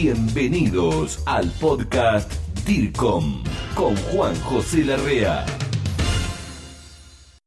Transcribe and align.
Bienvenidos 0.00 1.24
al 1.26 1.50
podcast 1.60 2.32
DIRCOM 2.64 3.42
con 3.74 3.96
Juan 3.96 4.32
José 4.42 4.84
Larrea. 4.84 5.44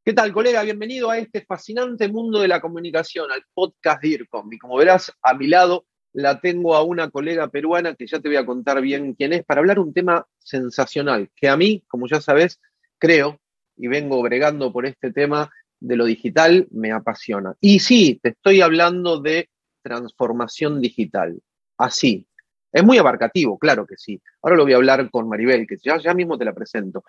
¿Qué 0.04 0.12
tal, 0.12 0.34
colega? 0.34 0.62
Bienvenido 0.62 1.10
a 1.10 1.18
este 1.18 1.46
fascinante 1.46 2.10
mundo 2.10 2.42
de 2.42 2.50
la 2.50 2.60
comunicación, 2.60 3.32
al 3.32 3.46
podcast 3.54 4.04
DIRCOM. 4.04 4.52
Y 4.52 4.58
como 4.58 4.76
verás, 4.76 5.14
a 5.22 5.34
mi 5.34 5.48
lado 5.48 5.86
la 6.12 6.42
tengo 6.42 6.76
a 6.76 6.84
una 6.84 7.10
colega 7.10 7.48
peruana 7.48 7.96
que 7.96 8.06
ya 8.06 8.20
te 8.20 8.28
voy 8.28 8.36
a 8.36 8.46
contar 8.46 8.82
bien 8.82 9.14
quién 9.14 9.32
es, 9.32 9.46
para 9.46 9.62
hablar 9.62 9.80
un 9.80 9.94
tema 9.94 10.28
sensacional, 10.38 11.30
que 11.34 11.48
a 11.48 11.56
mí, 11.56 11.86
como 11.88 12.06
ya 12.10 12.20
sabes, 12.20 12.60
creo, 12.98 13.40
y 13.78 13.88
vengo 13.88 14.22
bregando 14.22 14.74
por 14.74 14.86
este 14.86 15.14
tema 15.14 15.50
de 15.80 15.96
lo 15.96 16.04
digital, 16.04 16.68
me 16.72 16.92
apasiona. 16.92 17.56
Y 17.62 17.80
sí, 17.80 18.20
te 18.22 18.32
estoy 18.32 18.60
hablando 18.60 19.22
de 19.22 19.50
transformación 19.82 20.82
digital. 20.82 21.40
Así. 21.78 22.28
Es 22.72 22.84
muy 22.84 22.98
abarcativo, 22.98 23.58
claro 23.58 23.86
que 23.86 23.98
sí. 23.98 24.22
Ahora 24.42 24.56
lo 24.56 24.64
voy 24.64 24.74
a 24.74 24.78
hablar 24.78 25.10
con 25.10 25.28
Maribel, 25.28 25.68
que 25.68 25.78
ya, 25.78 25.98
ya 25.98 26.14
mismo 26.14 26.38
te 26.38 26.46
la 26.46 26.54
presento. 26.54 27.04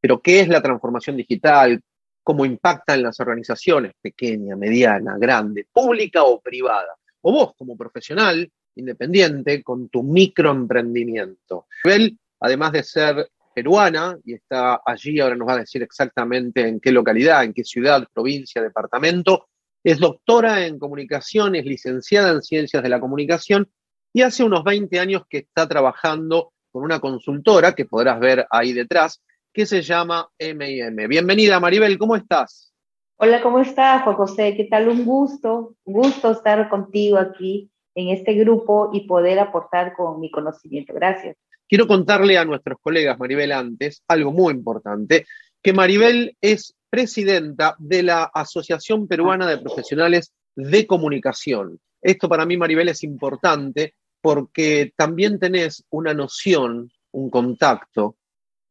Pero, 0.00 0.20
¿qué 0.20 0.40
es 0.40 0.48
la 0.48 0.62
transformación 0.62 1.16
digital? 1.16 1.80
¿Cómo 2.22 2.44
impacta 2.44 2.94
en 2.94 3.02
las 3.02 3.18
organizaciones, 3.20 3.92
pequeña, 4.00 4.56
mediana, 4.56 5.16
grande, 5.18 5.66
pública 5.72 6.22
o 6.24 6.40
privada? 6.40 6.96
O 7.22 7.32
vos, 7.32 7.54
como 7.56 7.76
profesional 7.76 8.50
independiente, 8.76 9.62
con 9.62 9.88
tu 9.88 10.02
microemprendimiento. 10.02 11.66
Maribel, 11.84 12.18
además 12.40 12.72
de 12.72 12.82
ser 12.82 13.30
peruana 13.54 14.16
y 14.24 14.34
está 14.34 14.80
allí, 14.86 15.20
ahora 15.20 15.36
nos 15.36 15.48
va 15.48 15.54
a 15.54 15.58
decir 15.58 15.82
exactamente 15.82 16.66
en 16.66 16.80
qué 16.80 16.92
localidad, 16.92 17.44
en 17.44 17.52
qué 17.52 17.64
ciudad, 17.64 18.06
provincia, 18.12 18.62
departamento, 18.62 19.48
es 19.82 19.98
doctora 19.98 20.66
en 20.66 20.78
comunicación, 20.78 21.56
es 21.56 21.64
licenciada 21.64 22.30
en 22.30 22.42
ciencias 22.42 22.82
de 22.82 22.88
la 22.88 23.00
comunicación 23.00 23.68
y 24.12 24.22
hace 24.22 24.42
unos 24.42 24.64
20 24.64 24.98
años 24.98 25.22
que 25.28 25.38
está 25.38 25.68
trabajando 25.68 26.52
con 26.72 26.82
una 26.82 27.00
consultora 27.00 27.74
que 27.74 27.84
podrás 27.84 28.18
ver 28.20 28.46
ahí 28.50 28.72
detrás, 28.72 29.22
que 29.52 29.66
se 29.66 29.82
llama 29.82 30.28
MM. 30.38 31.08
Bienvenida 31.08 31.60
Maribel, 31.60 31.98
¿cómo 31.98 32.16
estás? 32.16 32.72
Hola, 33.16 33.42
¿cómo 33.42 33.60
estás, 33.60 34.02
Juan 34.02 34.16
José? 34.16 34.56
¿Qué 34.56 34.64
tal? 34.64 34.88
Un 34.88 35.04
gusto, 35.04 35.76
un 35.84 35.94
gusto 35.94 36.30
estar 36.30 36.68
contigo 36.68 37.18
aquí 37.18 37.70
en 37.94 38.08
este 38.08 38.34
grupo 38.34 38.90
y 38.92 39.06
poder 39.06 39.38
aportar 39.38 39.94
con 39.94 40.20
mi 40.20 40.30
conocimiento. 40.30 40.94
Gracias. 40.94 41.36
Quiero 41.68 41.86
contarle 41.86 42.38
a 42.38 42.44
nuestros 42.44 42.78
colegas, 42.80 43.18
Maribel, 43.18 43.52
antes, 43.52 44.02
algo 44.08 44.32
muy 44.32 44.54
importante, 44.54 45.26
que 45.62 45.72
Maribel 45.72 46.36
es 46.40 46.74
presidenta 46.88 47.76
de 47.78 48.02
la 48.02 48.24
Asociación 48.24 49.06
Peruana 49.06 49.46
de 49.46 49.58
Profesionales 49.58 50.32
de 50.56 50.86
Comunicación. 50.86 51.78
Esto 52.02 52.28
para 52.28 52.46
mí, 52.46 52.56
Maribel, 52.56 52.88
es 52.88 53.02
importante 53.02 53.94
porque 54.20 54.92
también 54.96 55.38
tenés 55.38 55.84
una 55.90 56.14
noción, 56.14 56.90
un 57.12 57.30
contacto, 57.30 58.16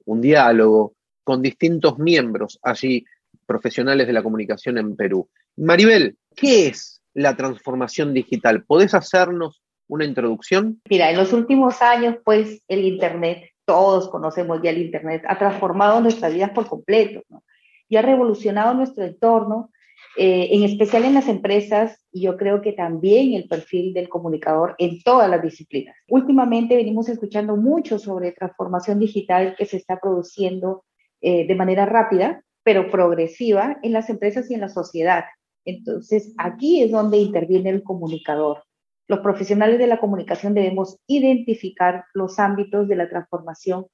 un 0.05 0.21
diálogo 0.21 0.93
con 1.23 1.41
distintos 1.41 1.99
miembros 1.99 2.59
allí, 2.61 3.05
profesionales 3.45 4.07
de 4.07 4.13
la 4.13 4.23
comunicación 4.23 4.77
en 4.77 4.95
Perú. 4.95 5.29
Maribel, 5.57 6.17
¿qué 6.35 6.67
es 6.67 7.01
la 7.13 7.35
transformación 7.35 8.13
digital? 8.13 8.63
¿Podés 8.63 8.93
hacernos 8.93 9.61
una 9.87 10.05
introducción? 10.05 10.81
Mira, 10.89 11.09
en 11.09 11.17
los 11.17 11.33
últimos 11.33 11.81
años, 11.81 12.17
pues 12.23 12.61
el 12.67 12.85
Internet, 12.85 13.49
todos 13.65 14.09
conocemos 14.09 14.59
ya 14.63 14.69
el 14.69 14.79
Internet, 14.79 15.23
ha 15.27 15.37
transformado 15.37 15.99
nuestras 16.01 16.33
vidas 16.33 16.51
por 16.51 16.67
completo 16.67 17.23
y 17.87 17.97
ha 17.97 18.01
revolucionado 18.01 18.73
nuestro 18.73 19.03
entorno 19.03 19.71
eh, 20.21 20.53
en 20.53 20.63
especial 20.63 21.05
en 21.05 21.13
las 21.13 21.29
empresas, 21.29 22.05
yo 22.11 22.35
creo 22.35 22.61
que 22.61 22.73
también 22.73 23.35
el 23.35 23.47
perfil 23.47 23.93
del 23.93 24.09
comunicador 24.09 24.75
en 24.77 25.01
todas 25.01 25.29
las 25.29 25.41
disciplinas. 25.41 25.95
Últimamente 26.09 26.75
venimos 26.75 27.07
escuchando 27.07 27.55
mucho 27.55 27.97
sobre 27.97 28.33
transformación 28.33 28.99
digital 28.99 29.55
que 29.57 29.65
se 29.65 29.77
está 29.77 29.97
produciendo 29.97 30.83
eh, 31.21 31.47
de 31.47 31.55
manera 31.55 31.85
rápida, 31.85 32.43
pero 32.63 32.91
progresiva 32.91 33.79
en 33.81 33.93
las 33.93 34.09
empresas 34.09 34.51
y 34.51 34.55
en 34.55 34.59
la 34.59 34.67
sociedad. 34.67 35.23
Entonces, 35.63 36.33
aquí 36.37 36.83
es 36.83 36.91
donde 36.91 37.15
interviene 37.15 37.69
el 37.69 37.81
comunicador. 37.81 38.65
Los 39.07 39.21
profesionales 39.21 39.79
de 39.79 39.87
la 39.87 40.01
comunicación 40.01 40.53
debemos 40.53 40.99
identificar 41.07 42.03
los 42.13 42.39
ámbitos 42.39 42.89
de 42.89 42.97
la 42.97 43.07
transformación 43.07 43.85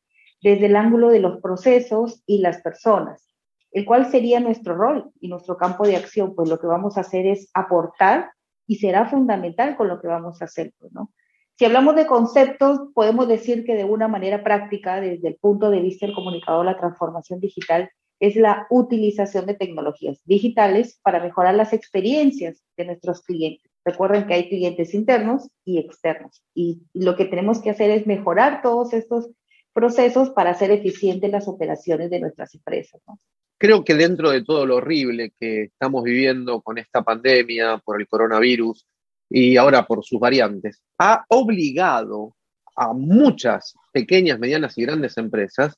desde 0.42 0.66
el 0.66 0.76
ángulo 0.76 1.10
de 1.10 1.20
los 1.20 1.40
procesos 1.40 2.24
y 2.26 2.40
las 2.40 2.64
personas 2.64 3.35
el 3.76 3.84
cual 3.84 4.10
sería 4.10 4.40
nuestro 4.40 4.74
rol 4.74 5.12
y 5.20 5.28
nuestro 5.28 5.58
campo 5.58 5.86
de 5.86 5.98
acción, 5.98 6.34
pues 6.34 6.48
lo 6.48 6.58
que 6.58 6.66
vamos 6.66 6.96
a 6.96 7.02
hacer 7.02 7.28
es 7.28 7.50
aportar 7.54 8.32
y 8.66 8.78
será 8.78 9.06
fundamental 9.06 9.76
con 9.76 9.90
lo 9.90 10.00
que 10.00 10.08
vamos 10.08 10.42
a 10.42 10.46
hacer, 10.46 10.72
pues, 10.80 10.94
¿no? 10.94 11.12
Si 11.58 11.66
hablamos 11.66 11.98
de 11.98 12.08
conceptos, 12.08 12.80
podemos 12.94 13.28
decir 13.28 13.66
que 13.66 13.76
de 13.76 13.84
una 13.84 14.08
manera 14.08 14.46
práctica, 14.46 15.02
desde 15.02 15.28
el 15.28 15.36
punto 15.36 15.70
de 15.72 15.82
vista 15.82 16.06
del 16.06 16.16
comunicador, 16.16 16.66
la 16.66 16.78
transformación 16.78 17.42
digital 17.42 17.90
es 18.22 18.38
la 18.38 18.66
utilización 18.70 19.46
de 19.46 19.56
tecnologías 19.56 20.22
digitales 20.24 20.98
para 21.04 21.22
mejorar 21.22 21.56
las 21.56 21.74
experiencias 21.74 22.64
de 22.78 22.86
nuestros 22.86 23.24
clientes. 23.24 23.70
Recuerden 23.84 24.26
que 24.26 24.36
hay 24.36 24.48
clientes 24.48 24.94
internos 24.94 25.50
y 25.66 25.80
externos 25.80 26.42
y 26.54 26.82
lo 26.94 27.18
que 27.18 27.26
tenemos 27.26 27.62
que 27.62 27.72
hacer 27.72 27.92
es 27.92 28.08
mejorar 28.08 28.62
todos 28.62 28.94
estos 28.94 29.32
procesos 29.76 30.32
para 30.32 30.52
hacer 30.52 30.72
eficientes 30.72 31.30
las 31.30 31.48
operaciones 31.48 32.10
de 32.10 32.22
nuestras 32.22 32.56
empresas. 32.56 33.00
¿no? 33.06 33.20
creo 33.58 33.84
que 33.84 33.96
dentro 33.96 34.32
de 34.32 34.44
todo 34.44 34.66
lo 34.66 34.78
horrible 34.78 35.34
que 35.40 35.64
estamos 35.64 36.04
viviendo 36.04 36.62
con 36.62 36.78
esta 36.78 37.04
pandemia 37.04 37.78
por 37.80 38.00
el 38.00 38.08
coronavirus 38.08 38.86
y 39.30 39.58
ahora 39.58 39.86
por 39.86 40.04
sus 40.04 40.20
variantes, 40.20 40.82
ha 41.00 41.26
obligado 41.30 42.36
a 42.76 42.94
muchas 42.94 43.76
pequeñas, 43.92 44.40
medianas 44.40 44.78
y 44.78 44.84
grandes 44.84 45.18
empresas 45.18 45.76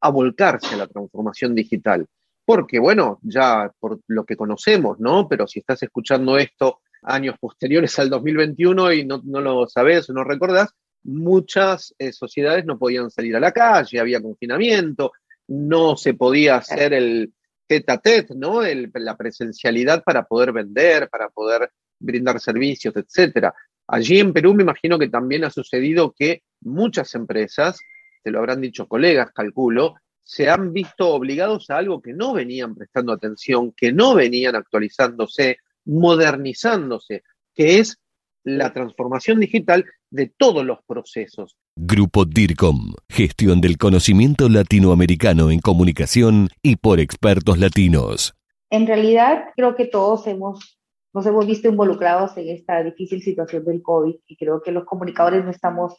a 0.00 0.10
volcarse 0.10 0.74
a 0.74 0.78
la 0.78 0.86
transformación 0.86 1.54
digital. 1.54 2.06
Porque, 2.44 2.78
bueno, 2.78 3.18
ya 3.22 3.70
por 3.78 4.00
lo 4.06 4.24
que 4.24 4.36
conocemos, 4.36 4.98
¿no? 4.98 5.28
Pero 5.28 5.46
si 5.46 5.58
estás 5.58 5.82
escuchando 5.82 6.38
esto 6.38 6.80
años 7.02 7.36
posteriores 7.38 7.96
al 7.98 8.08
2021 8.08 8.92
y 8.94 9.04
no, 9.04 9.20
lo 9.22 9.68
sabes 9.68 10.08
o 10.08 10.12
no 10.12 10.24
recordás, 10.24 10.74
muchas 11.04 11.94
eh, 11.98 12.12
sociedades 12.12 12.64
no 12.64 12.78
podían 12.78 13.10
salir 13.10 13.36
a 13.36 13.40
la 13.40 13.52
calle, 13.52 14.00
había 14.00 14.20
confinamiento, 14.20 15.12
no 15.48 15.96
se 15.96 16.14
podía 16.14 16.56
hacer 16.56 16.92
el 16.92 17.32
tete 17.66 17.92
a 17.92 17.98
tete, 17.98 18.34
¿no? 18.34 18.62
la 18.62 19.16
presencialidad 19.16 20.02
para 20.02 20.24
poder 20.24 20.52
vender, 20.52 21.08
para 21.08 21.28
poder 21.28 21.70
brindar 21.98 22.40
servicios, 22.40 22.94
etcétera. 22.96 23.54
Allí 23.86 24.18
en 24.18 24.32
Perú 24.32 24.54
me 24.54 24.62
imagino 24.62 24.98
que 24.98 25.08
también 25.08 25.44
ha 25.44 25.50
sucedido 25.50 26.14
que 26.16 26.42
muchas 26.60 27.14
empresas, 27.14 27.78
te 28.22 28.30
lo 28.30 28.38
habrán 28.38 28.60
dicho 28.60 28.86
colegas, 28.86 29.32
calculo, 29.32 29.96
se 30.22 30.50
han 30.50 30.72
visto 30.74 31.08
obligados 31.08 31.70
a 31.70 31.78
algo 31.78 32.02
que 32.02 32.12
no 32.12 32.34
venían 32.34 32.74
prestando 32.74 33.12
atención, 33.12 33.72
que 33.72 33.92
no 33.92 34.14
venían 34.14 34.56
actualizándose, 34.56 35.58
modernizándose, 35.86 37.22
que 37.54 37.78
es 37.78 37.98
la 38.44 38.72
transformación 38.72 39.40
digital 39.40 39.86
de 40.10 40.26
todos 40.26 40.64
los 40.64 40.78
procesos. 40.86 41.56
Grupo 41.76 42.24
DIRCOM, 42.24 42.94
gestión 43.08 43.60
del 43.60 43.78
conocimiento 43.78 44.48
latinoamericano 44.48 45.50
en 45.50 45.60
comunicación 45.60 46.48
y 46.62 46.76
por 46.76 47.00
expertos 47.00 47.58
latinos. 47.58 48.34
En 48.70 48.86
realidad, 48.86 49.46
creo 49.56 49.76
que 49.76 49.86
todos 49.86 50.26
hemos, 50.26 50.78
nos 51.12 51.26
hemos 51.26 51.46
visto 51.46 51.68
involucrados 51.68 52.36
en 52.36 52.48
esta 52.48 52.82
difícil 52.82 53.22
situación 53.22 53.64
del 53.64 53.82
COVID 53.82 54.14
y 54.26 54.36
creo 54.36 54.62
que 54.62 54.72
los 54.72 54.84
comunicadores 54.84 55.44
no 55.44 55.50
estamos 55.50 55.94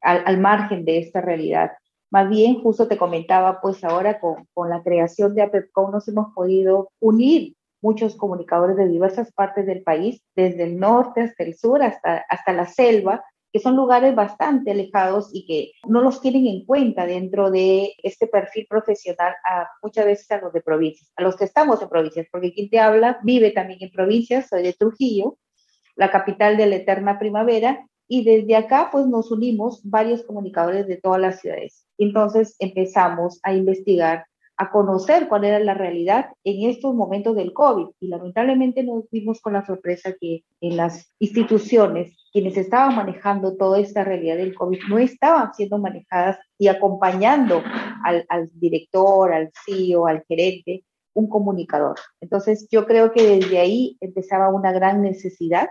al, 0.00 0.22
al 0.26 0.40
margen 0.40 0.84
de 0.84 0.98
esta 0.98 1.20
realidad. 1.20 1.72
Más 2.10 2.28
bien, 2.28 2.62
justo 2.62 2.86
te 2.86 2.96
comentaba, 2.96 3.60
pues 3.60 3.82
ahora 3.82 4.20
con, 4.20 4.46
con 4.54 4.70
la 4.70 4.82
creación 4.82 5.34
de 5.34 5.42
APEPCO 5.42 5.90
nos 5.90 6.06
hemos 6.06 6.32
podido 6.32 6.90
unir 7.00 7.54
muchos 7.82 8.16
comunicadores 8.16 8.76
de 8.76 8.88
diversas 8.88 9.30
partes 9.32 9.66
del 9.66 9.82
país, 9.82 10.22
desde 10.34 10.64
el 10.64 10.78
norte 10.78 11.20
hasta 11.20 11.44
el 11.44 11.54
sur, 11.54 11.82
hasta, 11.82 12.24
hasta 12.30 12.52
la 12.54 12.66
selva, 12.66 13.22
que 13.54 13.60
son 13.60 13.76
lugares 13.76 14.16
bastante 14.16 14.72
alejados 14.72 15.30
y 15.32 15.46
que 15.46 15.70
no 15.88 16.00
los 16.00 16.20
tienen 16.20 16.48
en 16.48 16.66
cuenta 16.66 17.06
dentro 17.06 17.52
de 17.52 17.92
este 18.02 18.26
perfil 18.26 18.66
profesional 18.68 19.32
a 19.48 19.68
muchas 19.80 20.06
veces 20.06 20.28
a 20.32 20.40
los 20.40 20.52
de 20.52 20.60
provincias, 20.60 21.12
a 21.14 21.22
los 21.22 21.36
que 21.36 21.44
estamos 21.44 21.80
en 21.80 21.88
provincias, 21.88 22.26
porque 22.32 22.52
quien 22.52 22.68
te 22.68 22.80
habla 22.80 23.20
vive 23.22 23.52
también 23.52 23.78
en 23.80 23.92
provincias, 23.92 24.48
soy 24.48 24.64
de 24.64 24.72
Trujillo, 24.72 25.38
la 25.94 26.10
capital 26.10 26.56
de 26.56 26.66
la 26.66 26.74
eterna 26.74 27.16
primavera, 27.20 27.86
y 28.08 28.24
desde 28.24 28.56
acá 28.56 28.88
pues 28.90 29.06
nos 29.06 29.30
unimos 29.30 29.88
varios 29.88 30.24
comunicadores 30.24 30.88
de 30.88 30.96
todas 30.96 31.20
las 31.20 31.40
ciudades. 31.40 31.86
Entonces 31.96 32.56
empezamos 32.58 33.38
a 33.44 33.54
investigar 33.54 34.26
a 34.56 34.70
conocer 34.70 35.28
cuál 35.28 35.44
era 35.44 35.58
la 35.58 35.74
realidad 35.74 36.30
en 36.44 36.70
estos 36.70 36.94
momentos 36.94 37.36
del 37.36 37.52
COVID. 37.52 37.88
Y 38.00 38.08
lamentablemente 38.08 38.82
nos 38.82 39.08
vimos 39.10 39.40
con 39.40 39.54
la 39.54 39.64
sorpresa 39.64 40.14
que 40.20 40.44
en 40.60 40.76
las 40.76 41.12
instituciones, 41.18 42.16
quienes 42.32 42.56
estaban 42.56 42.96
manejando 42.96 43.56
toda 43.56 43.80
esta 43.80 44.04
realidad 44.04 44.36
del 44.36 44.54
COVID, 44.54 44.80
no 44.88 44.98
estaban 44.98 45.52
siendo 45.54 45.78
manejadas 45.78 46.38
y 46.58 46.68
acompañando 46.68 47.62
al, 48.04 48.24
al 48.28 48.50
director, 48.54 49.32
al 49.32 49.50
CEO, 49.64 50.06
al 50.06 50.24
gerente, 50.28 50.84
un 51.14 51.28
comunicador. 51.28 51.96
Entonces, 52.20 52.68
yo 52.70 52.86
creo 52.86 53.12
que 53.12 53.38
desde 53.38 53.58
ahí 53.58 53.96
empezaba 54.00 54.50
una 54.50 54.72
gran 54.72 55.02
necesidad 55.02 55.70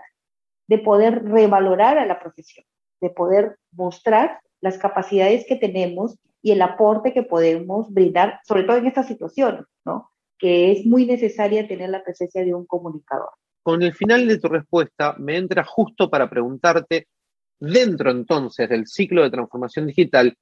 de 0.67 0.79
poder 0.79 1.23
revalorar 1.25 1.97
a 1.97 2.05
la 2.05 2.19
profesión 2.19 2.65
de 3.03 3.09
poder 3.09 3.57
mostrar 3.73 4.39
las 4.61 4.77
capacidades 4.77 5.45
que 5.45 5.57
tenemos 5.57 6.17
y 6.43 6.51
el 6.51 6.61
aporte 6.61 7.13
que 7.13 7.23
podemos 7.23 7.91
brindar, 7.91 8.41
sobre 8.45 8.63
todo 8.63 8.77
en 8.77 8.85
estas 8.85 9.07
situaciones, 9.07 9.63
¿no? 9.85 10.11
Que 10.37 10.73
es 10.73 10.85
muy 10.85 11.05
necesaria 11.05 11.67
tener 11.67 11.89
la 11.89 12.03
presencia 12.03 12.43
de 12.43 12.53
un 12.53 12.65
comunicador. 12.65 13.29
Con 13.63 13.81
el 13.81 13.93
final 13.93 14.27
de 14.27 14.37
tu 14.37 14.49
respuesta 14.49 15.15
me 15.17 15.37
entra 15.37 15.63
justo 15.63 16.09
para 16.09 16.29
preguntarte, 16.29 17.07
dentro 17.59 18.11
entonces 18.11 18.67
del 18.67 18.87
ciclo 18.87 19.23
de 19.23 19.31
transformación 19.31 19.87
digital, 19.87 20.37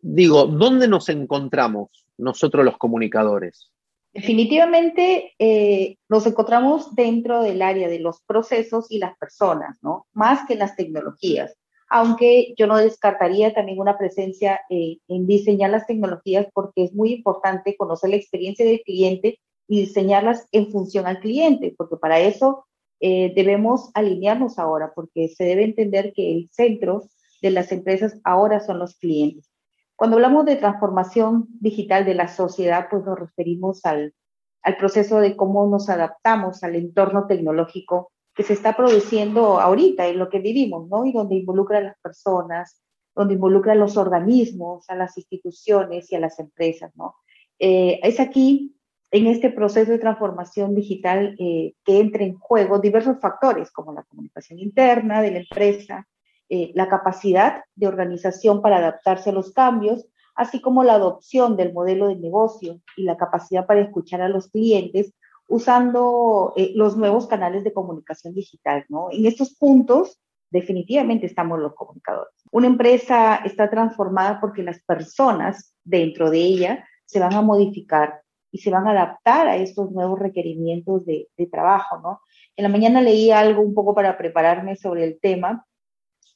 digo, 0.00 0.46
¿dónde 0.46 0.86
nos 0.86 1.08
encontramos 1.08 2.06
nosotros 2.16 2.64
los 2.64 2.78
comunicadores? 2.78 3.72
Definitivamente 4.12 5.34
eh, 5.38 5.96
nos 6.08 6.26
encontramos 6.26 6.94
dentro 6.94 7.42
del 7.42 7.60
área 7.60 7.88
de 7.88 7.98
los 7.98 8.22
procesos 8.22 8.86
y 8.88 8.98
las 8.98 9.18
personas, 9.18 9.78
¿no? 9.82 10.06
Más 10.12 10.46
que 10.46 10.54
las 10.54 10.76
tecnologías. 10.76 11.56
Aunque 11.90 12.54
yo 12.56 12.66
no 12.66 12.76
descartaría 12.76 13.54
también 13.54 13.78
una 13.78 13.96
presencia 13.96 14.60
eh, 14.68 14.98
en 15.08 15.26
diseñar 15.26 15.70
las 15.70 15.86
tecnologías 15.86 16.46
porque 16.52 16.84
es 16.84 16.94
muy 16.94 17.12
importante 17.12 17.76
conocer 17.76 18.10
la 18.10 18.16
experiencia 18.16 18.66
del 18.66 18.82
cliente 18.82 19.40
y 19.66 19.80
diseñarlas 19.80 20.46
en 20.52 20.70
función 20.70 21.06
al 21.06 21.20
cliente, 21.20 21.74
porque 21.76 21.96
para 21.96 22.20
eso 22.20 22.66
eh, 23.00 23.32
debemos 23.34 23.90
alinearnos 23.94 24.58
ahora, 24.58 24.92
porque 24.94 25.28
se 25.28 25.44
debe 25.44 25.64
entender 25.64 26.12
que 26.14 26.32
el 26.32 26.48
centro 26.52 27.04
de 27.42 27.50
las 27.50 27.70
empresas 27.70 28.18
ahora 28.24 28.60
son 28.60 28.78
los 28.78 28.96
clientes. 28.96 29.50
Cuando 29.94 30.16
hablamos 30.16 30.46
de 30.46 30.56
transformación 30.56 31.46
digital 31.60 32.04
de 32.04 32.14
la 32.14 32.28
sociedad, 32.28 32.88
pues 32.90 33.04
nos 33.04 33.18
referimos 33.18 33.84
al, 33.84 34.14
al 34.62 34.76
proceso 34.76 35.20
de 35.20 35.36
cómo 35.36 35.66
nos 35.66 35.88
adaptamos 35.88 36.62
al 36.62 36.76
entorno 36.76 37.26
tecnológico 37.26 38.12
que 38.38 38.44
se 38.44 38.52
está 38.52 38.76
produciendo 38.76 39.58
ahorita 39.58 40.06
en 40.06 40.16
lo 40.16 40.28
que 40.28 40.38
vivimos, 40.38 40.88
¿no? 40.88 41.04
Y 41.04 41.10
donde 41.10 41.34
involucra 41.34 41.78
a 41.78 41.80
las 41.80 41.98
personas, 41.98 42.80
donde 43.12 43.34
involucra 43.34 43.72
a 43.72 43.74
los 43.74 43.96
organismos, 43.96 44.88
a 44.88 44.94
las 44.94 45.18
instituciones 45.18 46.12
y 46.12 46.14
a 46.14 46.20
las 46.20 46.38
empresas, 46.38 46.92
¿no? 46.94 47.16
Eh, 47.58 47.98
es 48.00 48.20
aquí, 48.20 48.76
en 49.10 49.26
este 49.26 49.50
proceso 49.50 49.90
de 49.90 49.98
transformación 49.98 50.76
digital, 50.76 51.34
eh, 51.40 51.74
que 51.84 51.98
entra 51.98 52.22
en 52.22 52.38
juego 52.38 52.78
diversos 52.78 53.18
factores, 53.20 53.72
como 53.72 53.92
la 53.92 54.04
comunicación 54.04 54.60
interna 54.60 55.20
de 55.20 55.32
la 55.32 55.38
empresa, 55.40 56.06
eh, 56.48 56.70
la 56.76 56.88
capacidad 56.88 57.64
de 57.74 57.88
organización 57.88 58.62
para 58.62 58.76
adaptarse 58.76 59.30
a 59.30 59.32
los 59.32 59.52
cambios, 59.52 60.06
así 60.36 60.60
como 60.60 60.84
la 60.84 60.94
adopción 60.94 61.56
del 61.56 61.72
modelo 61.72 62.06
de 62.06 62.14
negocio 62.14 62.80
y 62.96 63.02
la 63.02 63.16
capacidad 63.16 63.66
para 63.66 63.80
escuchar 63.80 64.22
a 64.22 64.28
los 64.28 64.46
clientes 64.48 65.12
usando 65.48 66.52
eh, 66.56 66.72
los 66.74 66.96
nuevos 66.96 67.26
canales 67.26 67.64
de 67.64 67.72
comunicación 67.72 68.34
digital. 68.34 68.84
¿no? 68.88 69.08
En 69.10 69.26
estos 69.26 69.54
puntos, 69.54 70.20
definitivamente 70.50 71.26
estamos 71.26 71.58
los 71.58 71.74
comunicadores. 71.74 72.32
Una 72.52 72.68
empresa 72.68 73.36
está 73.44 73.68
transformada 73.68 74.40
porque 74.40 74.62
las 74.62 74.80
personas 74.82 75.74
dentro 75.84 76.30
de 76.30 76.38
ella 76.38 76.84
se 77.06 77.18
van 77.18 77.34
a 77.34 77.42
modificar 77.42 78.22
y 78.50 78.58
se 78.58 78.70
van 78.70 78.86
a 78.86 78.92
adaptar 78.92 79.48
a 79.48 79.56
estos 79.56 79.90
nuevos 79.90 80.18
requerimientos 80.18 81.04
de, 81.04 81.28
de 81.36 81.46
trabajo, 81.46 81.98
¿no? 81.98 82.20
En 82.56 82.62
la 82.62 82.70
mañana 82.70 83.00
leí 83.00 83.30
algo 83.30 83.62
un 83.62 83.74
poco 83.74 83.94
para 83.94 84.16
prepararme 84.16 84.74
sobre 84.76 85.04
el 85.04 85.20
tema 85.20 85.66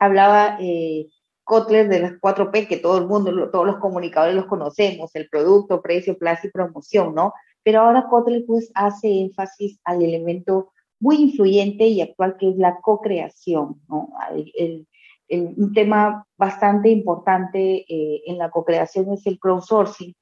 hablaba 0.03 0.57
eh, 0.61 1.07
Kotler 1.45 1.89
de 1.89 2.01
las 2.01 2.13
4P, 2.15 2.67
que 2.67 2.77
todo 2.79 2.99
el 2.99 3.07
mundo, 3.07 3.51
todos 3.51 3.67
los 3.67 3.77
comunicadores 3.77 4.35
los 4.35 4.47
conocemos, 4.47 5.15
el 5.15 5.29
producto, 5.29 5.81
precio, 5.81 6.19
plaza 6.19 6.47
y 6.47 6.51
promoción, 6.51 7.15
¿no? 7.15 7.33
Pero 7.63 7.81
ahora 7.81 8.07
Kotler 8.09 8.45
pues 8.47 8.71
hace 8.75 9.21
énfasis 9.21 9.79
al 9.85 10.03
elemento 10.03 10.73
muy 11.01 11.17
influyente 11.17 11.87
y 11.87 12.01
actual 12.01 12.37
que 12.39 12.51
es 12.51 12.57
la 12.57 12.81
co-creación, 12.81 13.81
¿no? 13.89 14.11
un 15.29 15.73
tema 15.73 16.27
bastante 16.37 16.91
importante 16.91 17.87
eh, 17.89 18.23
en 18.27 18.37
la 18.37 18.51
co-creación 18.51 19.13
es 19.13 19.27
el 19.27 19.39
crowdsourcing, 19.39 20.15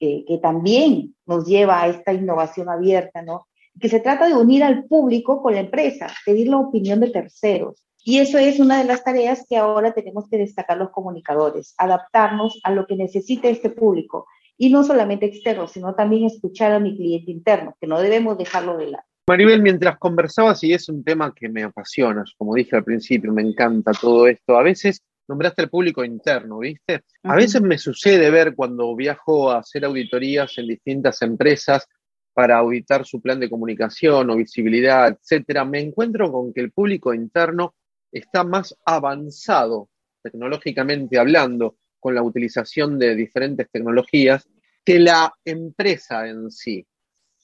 que 0.00 0.38
también 0.40 1.14
nos 1.26 1.44
lleva 1.44 1.82
a 1.82 1.88
esta 1.88 2.12
innovación 2.12 2.68
abierta, 2.68 3.20
¿no? 3.20 3.46
Que 3.80 3.88
se 3.88 4.00
trata 4.00 4.26
de 4.26 4.34
unir 4.34 4.62
al 4.62 4.84
público 4.84 5.42
con 5.42 5.54
la 5.54 5.60
empresa, 5.60 6.06
pedir 6.24 6.48
la 6.48 6.58
opinión 6.58 7.00
de 7.00 7.10
terceros, 7.10 7.84
y 8.08 8.20
eso 8.20 8.38
es 8.38 8.58
una 8.58 8.78
de 8.78 8.84
las 8.84 9.04
tareas 9.04 9.44
que 9.46 9.58
ahora 9.58 9.92
tenemos 9.92 10.30
que 10.30 10.38
destacar 10.38 10.78
los 10.78 10.88
comunicadores, 10.90 11.74
adaptarnos 11.76 12.58
a 12.62 12.70
lo 12.70 12.86
que 12.86 12.96
necesita 12.96 13.48
este 13.48 13.68
público 13.68 14.26
y 14.58 14.70
no 14.70 14.82
solamente 14.82 15.26
externo, 15.26 15.68
sino 15.68 15.94
también 15.94 16.24
escuchar 16.24 16.72
a 16.72 16.80
mi 16.80 16.96
cliente 16.96 17.30
interno, 17.30 17.76
que 17.80 17.86
no 17.86 18.00
debemos 18.00 18.36
dejarlo 18.36 18.76
de 18.76 18.90
lado. 18.90 19.04
Maribel, 19.28 19.62
mientras 19.62 19.98
conversabas, 19.98 20.64
y 20.64 20.72
es 20.72 20.88
un 20.88 21.04
tema 21.04 21.32
que 21.34 21.48
me 21.48 21.62
apasiona, 21.62 22.24
como 22.36 22.54
dije 22.54 22.76
al 22.76 22.84
principio, 22.84 23.32
me 23.32 23.42
encanta 23.42 23.92
todo 23.92 24.26
esto, 24.26 24.58
a 24.58 24.62
veces 24.62 25.02
nombraste 25.28 25.62
al 25.62 25.70
público 25.70 26.02
interno, 26.02 26.58
¿viste? 26.58 27.02
A 27.22 27.36
veces 27.36 27.60
me 27.60 27.78
sucede 27.78 28.30
ver 28.30 28.54
cuando 28.54 28.96
viajo 28.96 29.50
a 29.50 29.58
hacer 29.58 29.84
auditorías 29.84 30.56
en 30.56 30.68
distintas 30.68 31.20
empresas 31.22 31.86
para 32.32 32.56
auditar 32.58 33.04
su 33.04 33.20
plan 33.20 33.38
de 33.38 33.50
comunicación 33.50 34.30
o 34.30 34.36
visibilidad, 34.36 35.08
etcétera, 35.08 35.64
me 35.64 35.80
encuentro 35.80 36.32
con 36.32 36.52
que 36.52 36.62
el 36.62 36.72
público 36.72 37.12
interno 37.12 37.74
está 38.10 38.44
más 38.44 38.74
avanzado 38.86 39.90
tecnológicamente 40.22 41.18
hablando 41.18 41.76
con 42.00 42.14
la 42.14 42.22
utilización 42.22 42.98
de 42.98 43.14
diferentes 43.14 43.68
tecnologías 43.70 44.48
que 44.84 44.98
la 44.98 45.34
empresa 45.44 46.26
en 46.26 46.50
sí. 46.50 46.86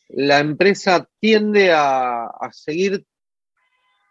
La 0.08 0.38
empresa 0.38 1.08
tiende 1.20 1.72
a, 1.72 2.30
seguir 2.52 3.04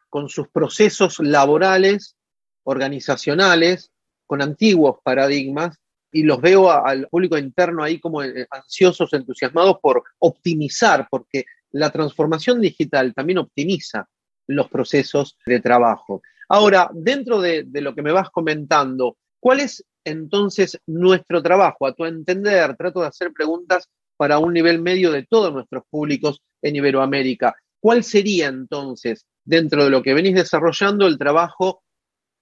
con 0.10 0.30
sus 0.30 0.50
procesos 0.50 1.20
laborales, 1.20 2.16
organizacionales, 2.64 3.92
con 4.26 4.42
antiguos 4.42 4.98
paradigmas, 5.04 5.78
y 6.12 6.24
los 6.24 6.40
veo 6.40 6.72
al 6.72 7.08
público 7.08 7.38
interno 7.38 7.84
ahí 7.84 8.00
como 8.00 8.22
eh, 8.22 8.46
ansiosos, 8.52 9.12
entusiasmados 9.14 9.78
por 9.82 10.04
optimizar, 10.20 11.08
porque 11.10 11.46
la 11.72 11.90
transformación 11.92 12.62
digital 12.62 13.14
también 13.16 13.40
optimiza 13.40 14.08
los 14.48 14.70
procesos 14.70 15.38
de 15.46 15.60
trabajo. 15.60 16.22
Ahora, 16.50 16.90
dentro 16.94 17.42
de, 17.42 17.66
lo 17.74 17.96
que 17.96 18.02
me 18.02 18.12
vas 18.12 18.30
comentando, 18.30 19.18
¿cuál 19.44 19.60
es 19.60 19.84
entonces 20.06 20.80
nuestro 20.88 21.44
trabajo? 21.44 21.86
A 21.86 21.94
tu 21.94 22.06
entender, 22.06 22.78
trato 22.78 23.02
de 23.02 23.08
hacer 23.08 23.34
preguntas 23.34 23.90
para 24.16 24.40
un 24.40 24.54
nivel 24.54 24.82
medio 24.82 25.12
de 25.12 25.26
todos 25.26 25.52
nuestros 25.52 25.84
públicos 25.90 26.42
en 26.62 26.78
Iberoamérica. 26.78 27.54
¿Cuál 27.82 28.06
sería 28.06 28.48
entonces, 28.48 29.26
dentro 29.44 29.84
de 29.84 29.90
lo 29.90 30.02
que 30.02 30.14
venís 30.14 30.36
desarrollando, 30.36 31.06
el 31.08 31.18
trabajo 31.18 31.84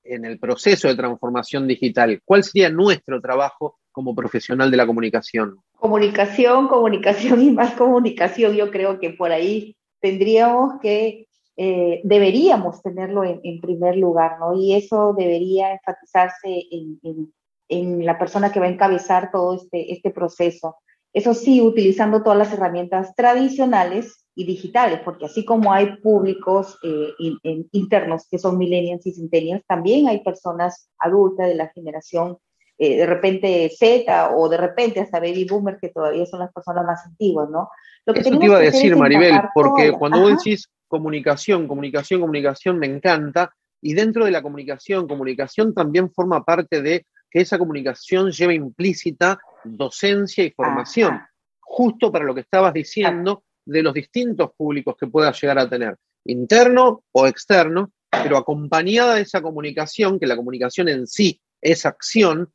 en 0.03 0.25
el 0.25 0.37
proceso 0.37 0.89
de 0.89 0.95
transformación 0.95 1.67
digital? 1.67 2.21
¿Cuál 2.23 2.43
sería 2.43 2.69
nuestro 2.69 3.19
trabajo 3.19 3.79
como 3.91 4.13
profesional 4.13 4.69
de 4.69 4.77
la 4.77 4.85
comunicación? 4.85 5.57
Comunicación, 5.79 6.67
comunicación 6.67 7.41
y 7.41 7.49
más 7.49 7.73
comunicación. 7.73 8.53
Yo 8.53 8.69
creo 8.69 8.99
que 8.99 9.09
por 9.09 9.31
ahí 9.31 9.75
tendríamos 10.01 10.79
que 10.79 11.25
eh, 11.63 12.01
deberíamos 12.03 12.81
tenerlo 12.81 13.23
en, 13.23 13.61
primer 13.61 13.95
lugar, 13.95 14.39
¿no? 14.39 14.55
Y 14.55 14.73
eso 14.73 15.13
debería 15.15 15.73
enfatizarse 15.73 16.63
en, 17.69 18.03
la 18.03 18.17
persona 18.17 18.51
que 18.51 18.59
va 18.59 18.65
a 18.65 18.69
encabezar 18.69 19.29
todo 19.31 19.53
este, 19.53 19.93
este 19.93 20.09
proceso. 20.09 20.77
Eso 21.13 21.35
sí, 21.35 21.61
utilizando 21.61 22.23
todas 22.23 22.39
las 22.39 22.51
herramientas 22.51 23.13
tradicionales 23.15 24.25
y 24.33 24.45
digitales, 24.45 25.01
porque 25.05 25.25
así 25.25 25.45
como 25.45 25.71
hay 25.71 25.97
públicos 25.97 26.79
eh, 26.81 27.13
internos 27.71 28.27
que 28.27 28.39
son 28.39 28.57
millennials 28.57 29.05
y 29.05 29.13
centennials, 29.13 29.63
también 29.67 30.07
hay 30.07 30.23
personas 30.23 30.89
adultas 30.97 31.47
de 31.47 31.55
la 31.55 31.67
generación 31.67 32.39
eh, 32.79 32.97
de 32.97 33.05
repente 33.05 33.71
Z 33.77 34.31
o 34.35 34.49
de 34.49 34.57
repente 34.57 34.99
hasta 34.99 35.19
baby 35.19 35.45
boomer 35.45 35.77
que 35.79 35.89
todavía 35.89 36.25
son 36.25 36.39
las 36.39 36.51
personas 36.51 36.83
más 36.83 37.05
antiguas, 37.05 37.47
¿no? 37.51 37.69
Lo 38.07 38.15
que 38.15 38.21
Eso 38.21 38.39
te 38.39 38.45
iba 38.45 38.57
a 38.57 38.61
decir, 38.61 38.95
Maribel, 38.95 39.39
porque 39.53 39.91
cuando 39.91 40.21
vos 40.21 40.43
decís 40.43 40.67
comunicación, 40.91 41.69
comunicación, 41.69 42.19
comunicación, 42.19 42.77
me 42.77 42.87
encanta. 42.87 43.55
Y 43.81 43.93
dentro 43.93 44.25
de 44.25 44.31
la 44.31 44.41
comunicación, 44.41 45.07
comunicación 45.07 45.73
también 45.73 46.11
forma 46.11 46.43
parte 46.43 46.81
de 46.81 47.05
que 47.31 47.39
esa 47.39 47.57
comunicación 47.57 48.29
lleva 48.29 48.53
implícita 48.53 49.39
docencia 49.63 50.43
y 50.43 50.51
formación, 50.51 51.21
justo 51.61 52.11
para 52.11 52.25
lo 52.25 52.35
que 52.35 52.41
estabas 52.41 52.73
diciendo 52.73 53.45
de 53.65 53.81
los 53.81 53.93
distintos 53.93 54.51
públicos 54.55 54.95
que 54.99 55.07
puedas 55.07 55.41
llegar 55.41 55.59
a 55.59 55.69
tener, 55.69 55.95
interno 56.25 57.03
o 57.13 57.25
externo, 57.25 57.93
pero 58.11 58.37
acompañada 58.37 59.15
de 59.15 59.21
esa 59.21 59.41
comunicación, 59.41 60.19
que 60.19 60.27
la 60.27 60.35
comunicación 60.35 60.89
en 60.89 61.07
sí 61.07 61.39
es 61.61 61.85
acción, 61.85 62.51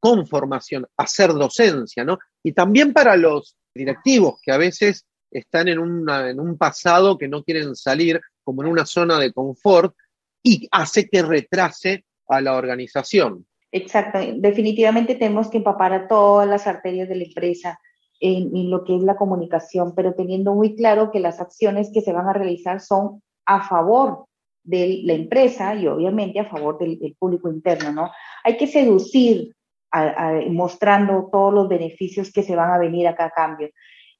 con 0.00 0.26
formación, 0.26 0.86
hacer 0.98 1.32
docencia, 1.32 2.04
¿no? 2.04 2.18
Y 2.42 2.52
también 2.52 2.92
para 2.92 3.16
los 3.16 3.56
directivos 3.74 4.38
que 4.42 4.52
a 4.52 4.58
veces 4.58 5.06
están 5.38 5.68
en, 5.68 5.78
en 5.78 6.40
un 6.40 6.58
pasado 6.58 7.18
que 7.18 7.28
no 7.28 7.42
quieren 7.42 7.74
salir, 7.74 8.20
como 8.42 8.62
en 8.62 8.68
una 8.70 8.86
zona 8.86 9.18
de 9.18 9.32
confort, 9.32 9.94
y 10.42 10.68
hace 10.70 11.08
que 11.08 11.22
retrase 11.22 12.04
a 12.28 12.40
la 12.40 12.56
organización. 12.56 13.46
Exacto, 13.72 14.18
definitivamente 14.36 15.16
tenemos 15.16 15.50
que 15.50 15.58
empapar 15.58 15.92
a 15.92 16.06
todas 16.06 16.48
las 16.48 16.66
arterias 16.66 17.08
de 17.08 17.16
la 17.16 17.24
empresa 17.24 17.80
en, 18.20 18.54
en, 18.56 18.70
lo 18.70 18.84
que 18.84 18.96
es 18.96 19.02
la 19.02 19.16
comunicación, 19.16 19.94
pero 19.94 20.14
teniendo 20.14 20.54
muy 20.54 20.76
claro 20.76 21.10
que 21.10 21.18
las 21.18 21.40
acciones 21.40 21.90
que 21.92 22.00
se 22.00 22.12
van 22.12 22.28
a 22.28 22.32
realizar 22.32 22.80
son 22.80 23.20
a 23.46 23.66
favor 23.66 24.26
de 24.64 25.02
la 25.04 25.12
empresa 25.12 25.74
y 25.74 25.86
obviamente 25.86 26.40
a 26.40 26.46
favor 26.48 26.78
del, 26.78 27.14
público 27.18 27.50
interno, 27.50 27.92
¿no? 27.92 28.10
Hay 28.42 28.56
que 28.56 28.66
seducir 28.66 29.54
mostrando 30.50 31.28
todos 31.30 31.54
los 31.54 31.68
beneficios 31.68 32.32
que 32.32 32.42
se 32.42 32.56
van 32.56 32.70
a 32.70 32.78
venir 32.78 33.06
acá 33.06 33.26
a 33.26 33.30
cambio. 33.30 33.70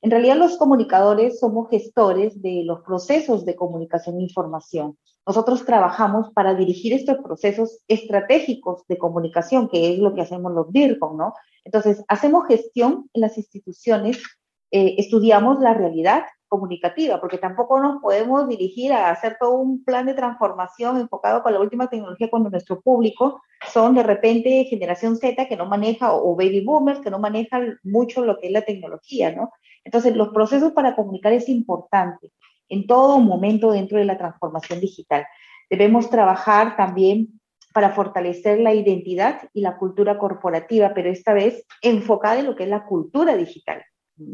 En 0.04 0.10
realidad 0.10 0.36
los 0.36 0.58
comunicadores 0.58 1.40
somos 1.40 1.70
gestores 1.70 2.42
de 2.42 2.62
los 2.66 2.82
procesos 2.82 3.46
de 3.46 3.56
comunicación 3.56 4.18
e 4.18 4.24
información. 4.24 4.98
Nosotros 5.26 5.64
trabajamos 5.64 6.30
para 6.34 6.54
dirigir 6.54 6.92
estos 6.92 7.16
procesos 7.24 7.78
estratégicos 7.88 8.86
de 8.86 8.98
comunicación, 8.98 9.66
que 9.66 9.94
es 9.94 9.98
lo 9.98 10.12
que 10.12 10.20
hacemos 10.20 10.52
los 10.52 10.70
DIRCOM, 10.70 11.16
¿no? 11.16 11.32
Entonces, 11.64 12.04
hacemos 12.06 12.46
gestión 12.46 13.08
en 13.14 13.22
las 13.22 13.38
instituciones, 13.38 14.22
eh, 14.70 14.96
estudiamos 14.98 15.60
la 15.60 15.72
realidad 15.72 16.24
comunicativa, 16.54 17.20
porque 17.20 17.38
tampoco 17.38 17.80
nos 17.80 18.00
podemos 18.00 18.48
dirigir 18.48 18.92
a 18.92 19.10
hacer 19.10 19.36
todo 19.40 19.56
un 19.56 19.82
plan 19.82 20.06
de 20.06 20.14
transformación 20.14 20.98
enfocado 20.98 21.42
con 21.42 21.52
la 21.52 21.60
última 21.60 21.88
tecnología 21.88 22.30
cuando 22.30 22.48
nuestro 22.48 22.80
público 22.80 23.42
son 23.72 23.96
de 23.96 24.04
repente 24.04 24.64
generación 24.64 25.16
Z 25.16 25.48
que 25.48 25.56
no 25.56 25.66
maneja 25.66 26.14
o 26.14 26.36
baby 26.36 26.64
boomers 26.64 27.00
que 27.00 27.10
no 27.10 27.18
manejan 27.18 27.78
mucho 27.82 28.24
lo 28.24 28.38
que 28.38 28.46
es 28.46 28.52
la 28.52 28.62
tecnología, 28.62 29.32
¿no? 29.32 29.50
Entonces, 29.82 30.14
los 30.14 30.28
procesos 30.28 30.72
para 30.72 30.94
comunicar 30.94 31.32
es 31.32 31.48
importante 31.48 32.30
en 32.68 32.86
todo 32.86 33.18
momento 33.18 33.72
dentro 33.72 33.98
de 33.98 34.04
la 34.04 34.16
transformación 34.16 34.80
digital. 34.80 35.26
Debemos 35.68 36.08
trabajar 36.08 36.76
también 36.76 37.40
para 37.74 37.90
fortalecer 37.90 38.60
la 38.60 38.72
identidad 38.72 39.50
y 39.52 39.60
la 39.60 39.76
cultura 39.76 40.18
corporativa, 40.18 40.94
pero 40.94 41.10
esta 41.10 41.34
vez 41.34 41.66
enfocada 41.82 42.38
en 42.38 42.46
lo 42.46 42.54
que 42.54 42.62
es 42.62 42.68
la 42.68 42.84
cultura 42.84 43.36
digital. 43.36 43.82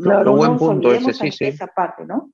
Claro, 0.02 0.36
buen 0.36 0.56
punto 0.56 0.92
ese, 0.92 1.12
sí, 1.12 1.30
sí. 1.30 1.44
Esa 1.46 1.66
parte, 1.66 2.04
¿no? 2.04 2.32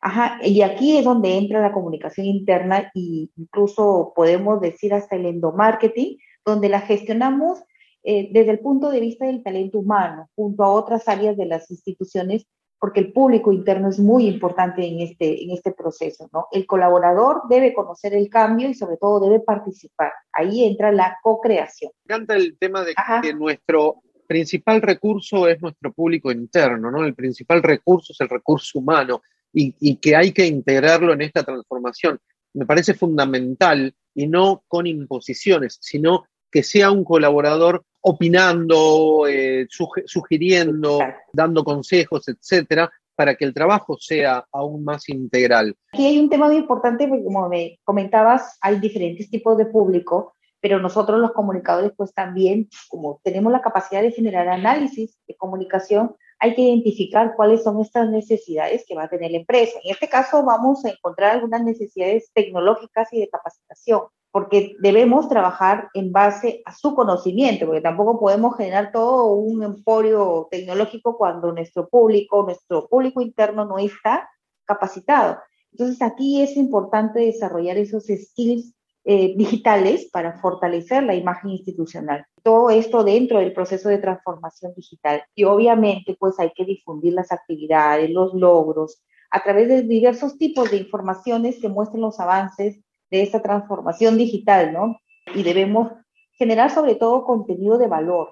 Ajá, 0.00 0.38
y 0.42 0.62
aquí 0.62 0.98
es 0.98 1.04
donde 1.04 1.38
entra 1.38 1.60
la 1.60 1.72
comunicación 1.72 2.26
interna 2.26 2.90
e 2.94 3.28
incluso 3.36 4.12
podemos 4.16 4.60
decir 4.60 4.92
hasta 4.92 5.14
el 5.16 5.26
endomarketing, 5.26 6.18
donde 6.44 6.68
la 6.68 6.80
gestionamos 6.80 7.62
eh, 8.02 8.30
desde 8.32 8.50
el 8.50 8.58
punto 8.58 8.90
de 8.90 8.98
vista 8.98 9.26
del 9.26 9.44
talento 9.44 9.78
humano, 9.78 10.28
junto 10.34 10.64
a 10.64 10.72
otras 10.72 11.06
áreas 11.08 11.36
de 11.36 11.46
las 11.46 11.70
instituciones 11.70 12.46
porque 12.82 12.98
el 12.98 13.12
público 13.12 13.52
interno 13.52 13.90
es 13.90 14.00
muy 14.00 14.26
importante 14.26 14.84
en 14.84 14.98
este, 14.98 15.44
en 15.44 15.52
este 15.52 15.70
proceso, 15.70 16.28
¿no? 16.32 16.48
El 16.50 16.66
colaborador 16.66 17.42
debe 17.48 17.72
conocer 17.72 18.12
el 18.12 18.28
cambio 18.28 18.68
y 18.68 18.74
sobre 18.74 18.96
todo 18.96 19.20
debe 19.20 19.38
participar. 19.38 20.10
Ahí 20.32 20.64
entra 20.64 20.90
la 20.90 21.16
co-creación. 21.22 21.92
Me 22.06 22.16
encanta 22.16 22.34
el 22.34 22.58
tema 22.58 22.82
de 22.82 22.94
que 23.22 23.34
nuestro 23.34 24.02
principal 24.32 24.80
recurso 24.80 25.46
es 25.46 25.60
nuestro 25.60 25.92
público 25.92 26.32
interno, 26.32 26.90
¿no? 26.90 27.04
El 27.04 27.14
principal 27.14 27.62
recurso 27.62 28.12
es 28.12 28.20
el 28.20 28.28
recurso 28.30 28.78
humano 28.78 29.22
y, 29.52 29.74
y 29.80 29.96
que 29.96 30.16
hay 30.16 30.32
que 30.32 30.46
integrarlo 30.46 31.12
en 31.12 31.20
esta 31.20 31.42
transformación. 31.42 32.18
Me 32.54 32.64
parece 32.64 32.94
fundamental 32.94 33.94
y 34.14 34.26
no 34.26 34.64
con 34.66 34.86
imposiciones, 34.86 35.78
sino 35.80 36.24
que 36.50 36.62
sea 36.62 36.90
un 36.90 37.04
colaborador 37.04 37.84
opinando, 38.00 39.26
eh, 39.28 39.66
sugiriendo, 40.06 40.98
dando 41.32 41.64
consejos, 41.64 42.28
etcétera, 42.28 42.90
para 43.14 43.34
que 43.34 43.44
el 43.44 43.54
trabajo 43.54 43.96
sea 43.98 44.44
aún 44.50 44.84
más 44.84 45.08
integral. 45.08 45.76
Aquí 45.92 46.06
hay 46.06 46.18
un 46.18 46.28
tema 46.28 46.46
muy 46.46 46.56
importante, 46.56 47.06
porque 47.06 47.24
como 47.24 47.48
me 47.48 47.78
comentabas, 47.84 48.58
hay 48.60 48.80
diferentes 48.80 49.30
tipos 49.30 49.56
de 49.56 49.66
público, 49.66 50.34
pero 50.62 50.78
nosotros 50.78 51.18
los 51.18 51.32
comunicadores, 51.32 51.92
pues 51.96 52.14
también, 52.14 52.70
como 52.88 53.20
tenemos 53.24 53.52
la 53.52 53.60
capacidad 53.60 54.00
de 54.00 54.12
generar 54.12 54.48
análisis 54.48 55.18
de 55.26 55.36
comunicación, 55.36 56.14
hay 56.38 56.54
que 56.54 56.62
identificar 56.62 57.34
cuáles 57.36 57.64
son 57.64 57.80
estas 57.80 58.08
necesidades 58.08 58.84
que 58.86 58.94
va 58.94 59.04
a 59.04 59.08
tener 59.10 59.32
la 59.32 59.38
empresa. 59.38 59.78
En 59.82 59.92
este 59.92 60.08
caso, 60.08 60.44
vamos 60.44 60.84
a 60.84 60.90
encontrar 60.90 61.32
algunas 61.32 61.64
necesidades 61.64 62.30
tecnológicas 62.32 63.12
y 63.12 63.20
de 63.20 63.28
capacitación 63.28 64.02
porque 64.30 64.76
debemos 64.80 65.28
trabajar 65.28 65.90
en 65.92 66.10
base 66.10 66.62
a 66.64 66.72
su 66.72 66.94
conocimiento, 66.94 67.66
porque 67.66 67.82
tampoco 67.82 68.18
podemos 68.18 68.56
generar 68.56 68.90
todo 68.90 69.26
un 69.34 69.62
emporio 69.62 70.48
tecnológico 70.50 71.18
cuando 71.18 71.52
nuestro 71.52 71.88
público, 71.88 72.42
nuestro 72.42 72.88
público 72.88 73.20
interno 73.20 73.66
no 73.66 73.78
está 73.78 74.30
capacitado. 74.64 75.38
Entonces 75.70 76.00
aquí 76.00 76.40
es 76.40 76.56
importante 76.56 77.20
desarrollar 77.20 77.76
esos 77.76 78.04
skills 78.06 78.74
eh, 79.04 79.34
digitales 79.36 80.08
para 80.12 80.38
fortalecer 80.40 81.02
la 81.02 81.14
imagen 81.14 81.50
institucional. 81.50 82.24
Todo 82.42 82.70
esto 82.70 83.02
dentro 83.02 83.40
del 83.40 83.52
proceso 83.52 83.88
de 83.88 83.98
transformación 83.98 84.72
digital. 84.76 85.24
Y 85.34 85.44
obviamente 85.44 86.16
pues 86.18 86.38
hay 86.38 86.52
que 86.54 86.64
difundir 86.64 87.12
las 87.12 87.32
actividades, 87.32 88.10
los 88.10 88.32
logros, 88.34 89.02
a 89.30 89.42
través 89.42 89.68
de 89.68 89.82
diversos 89.82 90.38
tipos 90.38 90.70
de 90.70 90.76
informaciones 90.76 91.58
que 91.60 91.68
muestren 91.68 92.02
los 92.02 92.20
avances 92.20 92.80
de 93.10 93.22
esta 93.22 93.42
transformación 93.42 94.16
digital, 94.16 94.72
¿no? 94.72 94.98
Y 95.34 95.42
debemos 95.42 95.92
generar 96.34 96.70
sobre 96.70 96.94
todo 96.94 97.24
contenido 97.24 97.78
de 97.78 97.88
valor, 97.88 98.30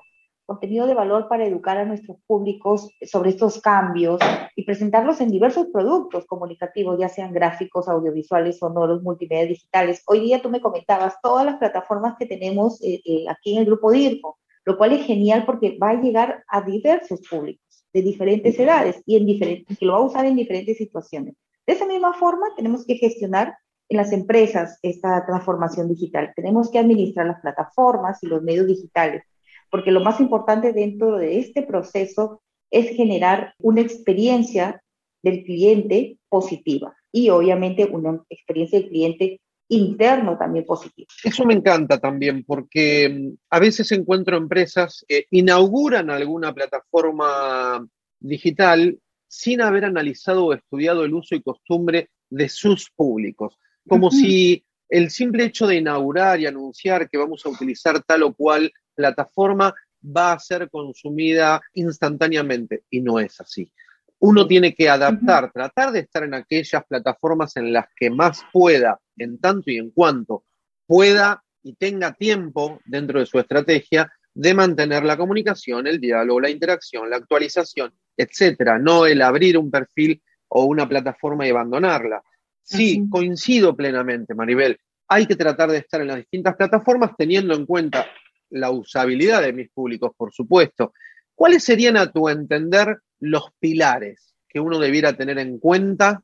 contenido 0.51 0.89
de 0.89 0.95
valor 0.95 1.29
para 1.29 1.47
educar 1.47 1.79
a 1.79 1.85
nuestros 1.85 2.17
públicos 2.27 2.91
sobre 3.03 3.31
estos 3.31 3.61
cambios 3.61 4.19
y 4.57 4.65
presentarlos 4.65 5.21
en 5.21 5.31
diversos 5.31 5.69
productos 5.73 6.27
comunicativos, 6.27 6.99
ya 6.99 7.09
sean 7.09 7.33
gráficos, 7.33 7.89
audiovisuales, 7.89 8.59
sonoros, 8.59 9.01
multimedia 9.01 9.47
digitales. 9.47 10.03
Hoy 10.09 10.19
día 10.19 10.43
tú 10.43 10.51
me 10.51 10.61
comentabas 10.61 11.15
todas 11.23 11.47
las 11.47 11.59
plataformas 11.59 12.17
que 12.19 12.27
tenemos 12.27 12.83
eh, 12.83 13.01
eh, 13.05 13.27
aquí 13.29 13.53
en 13.53 13.61
el 13.61 13.67
grupo 13.67 13.93
DIRCO, 13.93 14.41
lo 14.65 14.77
cual 14.77 14.93
es 14.93 15.07
genial 15.07 15.45
porque 15.47 15.79
va 15.81 15.91
a 15.91 16.01
llegar 16.01 16.43
a 16.49 16.63
diversos 16.63 17.21
públicos 17.31 17.87
de 17.93 18.03
diferentes 18.03 18.59
edades 18.59 19.01
y 19.07 19.19
en 19.19 19.27
diferentes, 19.27 19.79
que 19.79 19.87
lo 19.87 19.93
va 19.93 19.99
a 20.01 20.07
usar 20.07 20.27
en 20.27 20.35
diferentes 20.35 20.77
situaciones. 20.79 21.37
De 21.65 21.75
esa 21.75 21.87
misma 21.87 22.13
forma, 22.13 22.49
tenemos 22.57 22.85
que 22.85 22.97
gestionar 22.97 23.55
en 23.89 23.97
las 23.97 24.11
empresas 24.11 24.81
esta 24.83 25.25
transformación 25.27 25.89
digital. 25.89 26.33
Tenemos 26.35 26.73
que 26.73 26.81
administrar 26.81 27.29
las 27.29 27.41
plataformas 27.41 28.21
y 28.25 28.27
los 28.27 28.43
medios 28.43 28.67
digitales, 28.67 29.23
porque 29.71 29.91
lo 29.91 30.01
más 30.01 30.21
importante 30.21 30.73
dentro 30.73 31.17
de 31.17 31.39
este 31.39 31.63
proceso 31.63 32.43
es 32.71 32.97
generar 32.97 33.55
una 33.59 33.81
experiencia 33.81 34.83
del 35.23 35.45
cliente 35.45 36.19
positiva 36.29 36.95
y 37.13 37.31
obviamente 37.31 37.85
una 37.85 38.23
experiencia 38.29 38.81
del 38.81 38.89
cliente 38.89 39.41
interno 39.69 40.37
también 40.37 40.65
positiva. 40.65 41.07
Eso 41.23 41.45
me 41.45 41.55
encanta 41.55 41.99
también 41.99 42.45
porque 42.45 43.09
mm, 43.09 43.37
a 43.51 43.61
veces 43.61 43.93
encuentro 43.93 44.37
empresas 44.37 45.05
que 45.07 45.27
inauguran 45.31 46.11
alguna 46.11 46.53
plataforma 46.53 47.87
digital 48.19 48.99
sin 49.29 49.61
haber 49.61 49.85
analizado 49.85 50.47
o 50.47 50.53
estudiado 50.53 51.05
el 51.05 51.15
uso 51.15 51.35
y 51.37 51.43
costumbre 51.43 52.11
de 52.29 52.49
sus 52.49 52.91
públicos 52.91 53.57
como 53.89 54.11
si 54.11 54.65
el 54.89 55.11
simple 55.11 55.45
hecho 55.45 55.67
de 55.67 55.77
inaugurar 55.77 56.41
y 56.41 56.47
anunciar 56.47 57.09
que 57.09 57.19
vamos 57.19 57.45
a 57.45 57.49
utilizar 57.49 58.03
tal 58.03 58.25
o 58.25 58.35
cual 58.35 58.73
plataforma 59.01 59.75
va 60.05 60.33
a 60.33 60.39
ser 60.39 60.69
consumida 60.71 61.61
instantáneamente 61.75 62.85
y 62.91 63.01
no 63.01 63.19
es 63.19 63.41
así. 63.41 63.73
Uno 64.19 64.47
tiene 64.47 64.75
que 64.75 64.89
adaptar, 64.89 65.51
tratar 65.51 65.93
de 65.93 66.01
estar 66.01 66.25
en 66.25 66.35
aquellas 66.35 66.85
plataformas 66.87 67.57
en 67.57 67.73
las 67.73 67.87
que 67.97 68.11
más 68.11 68.43
pueda, 68.53 69.01
en 69.17 69.39
tanto 69.39 69.71
y 69.71 69.79
en 69.79 69.91
cuanto 69.91 70.45
pueda 70.87 71.43
y 71.63 71.75
tenga 71.75 72.13
tiempo 72.13 72.81
dentro 72.85 73.21
de 73.21 73.27
su 73.27 73.39
estrategia 73.39 74.13
de 74.35 74.55
mantener 74.55 75.05
la 75.05 75.17
comunicación, 75.17 75.87
el 75.87 76.01
diálogo, 76.01 76.41
la 76.41 76.51
interacción, 76.51 77.09
la 77.09 77.17
actualización, 77.17 77.93
etcétera, 78.17 78.79
no 78.79 79.07
el 79.07 79.23
abrir 79.23 79.57
un 79.57 79.71
perfil 79.71 80.23
o 80.49 80.65
una 80.65 80.89
plataforma 80.89 81.47
y 81.47 81.51
abandonarla. 81.51 82.23
Sí, 82.63 83.05
coincido 83.11 83.75
plenamente, 83.75 84.35
Maribel. 84.35 84.79
Hay 85.09 85.27
que 85.27 85.37
tratar 85.37 85.71
de 85.71 85.79
estar 85.79 86.01
en 86.01 86.09
las 86.09 86.19
distintas 86.19 86.57
plataformas 86.57 87.13
teniendo 87.17 87.55
en 87.55 87.67
cuenta 87.67 88.07
la 88.51 88.71
usabilidad 88.71 89.43
de 89.43 89.53
mis 89.53 89.71
públicos, 89.71 90.13
por 90.17 90.33
supuesto. 90.33 90.93
¿Cuáles 91.35 91.65
serían, 91.65 91.97
a 91.97 92.11
tu 92.13 92.29
entender, 92.29 92.99
los 93.19 93.53
pilares 93.59 94.35
que 94.49 94.61
uno 94.61 94.79
debiera 94.79 95.17
tener 95.17 95.39
en 95.39 95.59
cuenta 95.59 96.23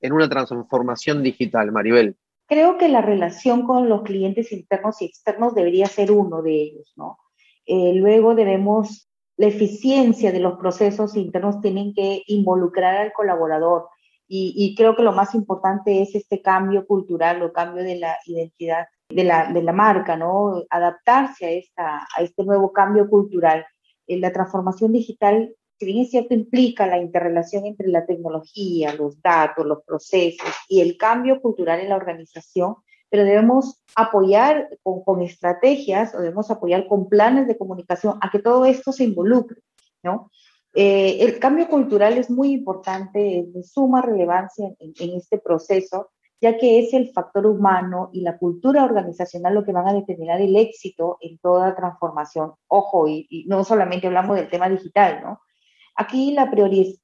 en 0.00 0.12
una 0.12 0.28
transformación 0.28 1.22
digital, 1.22 1.72
Maribel? 1.72 2.16
Creo 2.46 2.76
que 2.76 2.88
la 2.88 3.00
relación 3.00 3.64
con 3.64 3.88
los 3.88 4.02
clientes 4.02 4.52
internos 4.52 5.00
y 5.00 5.06
externos 5.06 5.54
debería 5.54 5.86
ser 5.86 6.12
uno 6.12 6.42
de 6.42 6.62
ellos, 6.62 6.92
¿no? 6.96 7.18
Eh, 7.64 7.94
luego 7.94 8.34
debemos, 8.34 9.08
la 9.36 9.46
eficiencia 9.46 10.30
de 10.30 10.40
los 10.40 10.58
procesos 10.58 11.16
internos 11.16 11.60
tienen 11.62 11.94
que 11.94 12.22
involucrar 12.26 12.96
al 12.96 13.12
colaborador, 13.12 13.88
y, 14.26 14.74
creo 14.76 14.96
que 14.96 15.02
lo 15.02 15.12
más 15.12 15.34
importante 15.34 16.02
es 16.02 16.14
este 16.14 16.40
cambio 16.40 16.86
cultural 16.86 17.42
o 17.42 17.52
cambio 17.52 17.84
de 17.84 17.96
la 17.96 18.16
identidad 18.26 18.86
de 19.14 19.62
la, 19.62 19.72
marca, 19.72 20.16
¿no? 20.16 20.64
Adaptarse 20.70 21.64
a, 21.76 22.06
este 22.20 22.44
nuevo 22.44 22.72
cambio 22.72 23.08
cultural. 23.08 23.64
Eh, 24.06 24.18
la 24.18 24.32
transformación 24.32 24.92
digital, 24.92 25.54
si 25.78 25.86
bien 25.86 25.98
es 25.98 26.10
cierto, 26.10 26.34
implica 26.34 26.86
la 26.86 26.98
interrelación 26.98 27.66
entre 27.66 27.88
la 27.88 28.06
tecnología, 28.06 28.94
los 28.94 29.20
datos, 29.22 29.66
los 29.66 29.82
procesos 29.84 30.48
y 30.68 30.80
el 30.80 30.96
cambio 30.96 31.40
cultural 31.40 31.80
en 31.80 31.90
la 31.90 31.96
organización, 31.96 32.76
pero 33.08 33.24
debemos 33.24 33.82
apoyar 33.94 34.68
con, 34.82 35.04
con 35.04 35.22
estrategias 35.22 36.14
o 36.14 36.18
debemos 36.18 36.50
apoyar 36.50 36.86
con 36.88 37.08
planes 37.08 37.46
de 37.46 37.56
comunicación 37.56 38.18
a 38.20 38.30
que 38.30 38.40
todo 38.40 38.64
esto 38.64 38.92
se 38.92 39.04
involucre, 39.04 39.60
¿no? 40.02 40.30
Eh, 40.74 41.18
el 41.20 41.38
cambio 41.38 41.68
cultural 41.68 42.18
es 42.18 42.28
muy 42.28 42.52
importante, 42.52 43.38
es 43.38 43.54
de 43.54 43.62
suma 43.62 44.02
relevancia 44.02 44.74
en, 44.80 45.16
este 45.16 45.38
proceso 45.38 46.10
ya 46.40 46.58
que 46.58 46.78
es 46.78 46.92
el 46.92 47.10
factor 47.12 47.46
humano 47.46 48.10
y 48.12 48.20
la 48.20 48.38
cultura 48.38 48.84
organizacional 48.84 49.54
lo 49.54 49.64
que 49.64 49.72
van 49.72 49.88
a 49.88 49.94
determinar 49.94 50.40
el 50.40 50.56
éxito 50.56 51.18
en 51.20 51.38
toda 51.38 51.74
transformación. 51.74 52.52
Ojo, 52.68 53.08
y, 53.08 53.44
no 53.48 53.64
solamente 53.64 54.06
hablamos 54.06 54.36
del 54.36 54.50
tema 54.50 54.68
digital, 54.68 55.20
¿no? 55.22 55.40
Aquí 55.96 56.32
la, 56.32 56.50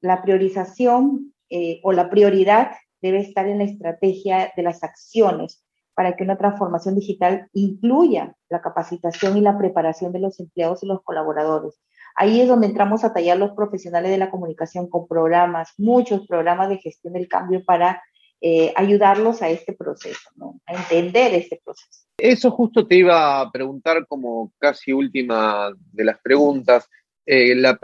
la 0.01 0.23
priorización 0.23 1.33
eh, 1.49 1.81
o 1.85 1.93
la 1.93 2.11
prioridad 2.11 2.73
debe 3.01 3.21
estar 3.21 3.47
en 3.47 3.59
la 3.59 3.65
estrategia 3.65 4.53
de 4.57 4.63
las 4.63 4.83
acciones 4.83 5.65
para 5.95 6.17
que 6.17 6.25
una 6.25 6.39
transformación 6.39 6.95
digital 6.95 7.49
incluya 7.53 8.35
la 8.49 8.61
capacitación 8.61 9.37
y 9.37 9.41
la 9.41 9.59
preparación 9.59 10.13
de 10.13 10.21
los 10.21 10.41
empleados 10.41 10.83
y 10.83 10.87
los 10.87 11.03
colaboradores. 11.03 11.81
Ahí 12.17 12.41
es 12.41 12.49
donde 12.49 12.67
entramos 12.67 13.05
a 13.05 13.13
tallar 13.13 13.37
los 13.37 13.53
profesionales 13.53 14.11
de 14.11 14.19
la 14.19 14.31
comunicación 14.31 14.89
con 14.89 15.07
programas, 15.07 15.75
muchos 15.79 16.27
programas 16.27 16.69
de 16.69 16.79
gestión 16.79 17.13
del 17.13 17.29
cambio 17.29 17.65
para 17.65 18.03
eh, 18.41 18.73
ayudarlos 18.75 19.43
a 19.43 19.51
este 19.51 19.75
proceso, 19.75 20.31
a 20.67 20.75
entender 20.75 21.35
este 21.35 21.61
proceso. 21.63 22.07
Eso 22.17 22.51
justo 22.51 22.87
te 22.87 22.97
iba 22.97 23.41
a 23.41 23.51
preguntar 23.51 24.07
como 24.07 24.53
casi 24.59 24.93
última 24.93 25.71
de 25.93 26.05
las 26.05 26.19
preguntas. 26.21 26.89
Eh, 27.27 27.55
la, 27.55 27.79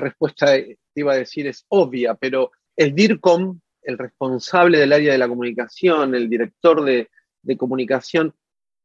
respuesta 0.00 0.46
te 0.54 0.76
iba 0.94 1.12
a 1.12 1.16
decir 1.16 1.46
es 1.46 1.64
obvia, 1.68 2.14
pero 2.14 2.50
el 2.76 2.94
DIRCOM, 2.94 3.60
el 3.82 3.98
responsable 3.98 4.78
del 4.78 4.92
área 4.92 5.12
de 5.12 5.18
la 5.18 5.28
comunicación, 5.28 6.14
el 6.14 6.28
director 6.28 6.84
de, 6.84 7.08
de 7.42 7.56
comunicación, 7.56 8.34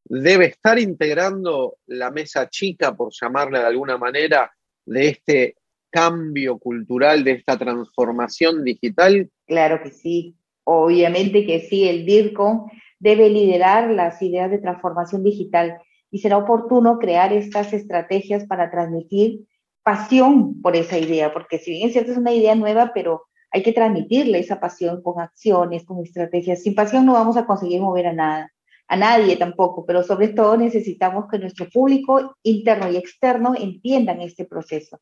debe 0.05 0.45
estar 0.45 0.79
integrando 0.79 1.77
la 1.87 2.11
mesa 2.11 2.47
chica, 2.49 2.95
por 2.95 3.11
llamarla 3.11 3.61
de 3.61 3.65
alguna 3.65 3.97
manera, 3.97 4.51
de 4.85 5.07
este 5.09 5.57
cambio 5.89 6.57
cultural, 6.59 7.23
de 7.23 7.31
esta 7.31 7.57
transformación 7.57 8.63
digital? 8.63 9.29
Claro 9.45 9.81
que 9.81 9.91
sí. 9.91 10.36
Obviamente 10.69 11.45
que 11.45 11.61
sí, 11.61 11.87
el 11.87 12.05
DIRCOM 12.05 12.69
debe 12.99 13.29
liderar 13.29 13.89
las 13.89 14.21
ideas 14.21 14.51
de 14.51 14.57
transformación 14.57 15.23
digital 15.23 15.77
y 16.11 16.19
será 16.19 16.37
oportuno 16.37 16.99
crear 16.99 17.31
estas 17.31 17.71
estrategias 17.71 18.45
para 18.45 18.69
transmitir 18.69 19.45
pasión 19.81 20.61
por 20.61 20.75
esa 20.75 20.97
idea, 20.97 21.31
porque 21.31 21.57
si 21.57 21.71
bien 21.71 21.87
es 21.87 21.93
cierto 21.93 22.11
es 22.11 22.17
una 22.17 22.33
idea 22.33 22.53
nueva, 22.53 22.91
pero 22.93 23.27
hay 23.49 23.63
que 23.63 23.71
transmitirle 23.71 24.39
esa 24.39 24.59
pasión 24.59 25.01
con 25.01 25.21
acciones, 25.21 25.85
con 25.85 26.03
estrategias. 26.03 26.63
Sin 26.63 26.75
pasión 26.75 27.05
no 27.05 27.13
vamos 27.13 27.37
a 27.37 27.45
conseguir 27.45 27.79
mover 27.79 28.07
a 28.07 28.13
nada, 28.13 28.51
a 28.89 28.97
nadie 28.97 29.37
tampoco, 29.37 29.85
pero 29.85 30.03
sobre 30.03 30.27
todo 30.27 30.57
necesitamos 30.57 31.27
que 31.31 31.39
nuestro 31.39 31.69
público 31.69 32.35
interno 32.43 32.91
y 32.91 32.97
externo 32.97 33.53
entiendan 33.57 34.19
este 34.19 34.43
proceso. 34.43 34.99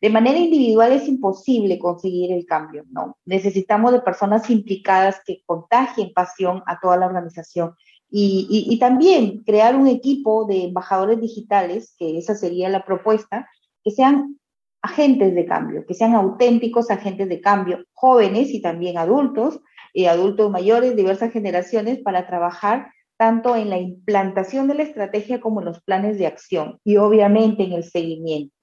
De 0.00 0.10
manera 0.10 0.38
individual 0.38 0.92
es 0.92 1.08
imposible 1.08 1.78
conseguir 1.78 2.32
el 2.32 2.44
cambio, 2.46 2.84
¿no? 2.90 3.16
Necesitamos 3.24 3.92
de 3.92 4.00
personas 4.00 4.50
implicadas 4.50 5.20
que 5.24 5.42
contagien 5.46 6.12
pasión 6.12 6.62
a 6.66 6.78
toda 6.78 6.96
la 6.96 7.06
organización 7.06 7.74
y, 8.16 8.78
también 8.78 9.42
crear 9.42 9.74
un 9.74 9.88
equipo 9.88 10.46
de 10.46 10.64
embajadores 10.64 11.20
digitales, 11.20 11.94
que 11.98 12.16
esa 12.16 12.36
sería 12.36 12.68
la 12.68 12.84
propuesta, 12.84 13.48
que 13.82 13.90
sean 13.90 14.38
agentes 14.82 15.34
de 15.34 15.46
cambio, 15.46 15.84
que 15.84 15.94
sean 15.94 16.14
auténticos 16.14 16.90
agentes 16.90 17.28
de 17.28 17.40
cambio, 17.40 17.84
jóvenes 17.92 18.54
y 18.54 18.62
también 18.62 18.98
adultos, 18.98 19.60
y 19.92 20.04
adultos 20.06 20.50
mayores, 20.50 20.94
diversas 20.94 21.32
generaciones, 21.32 21.98
para 22.04 22.26
trabajar 22.26 22.92
tanto 23.16 23.56
en 23.56 23.70
la 23.70 23.78
implantación 23.78 24.68
de 24.68 24.74
la 24.74 24.82
estrategia 24.84 25.40
como 25.40 25.60
en 25.60 25.66
los 25.66 25.82
planes 25.82 26.16
de 26.16 26.26
acción 26.26 26.78
y 26.84 26.96
obviamente 26.98 27.64
en 27.64 27.72
el 27.72 27.84
seguimiento. 27.84 28.53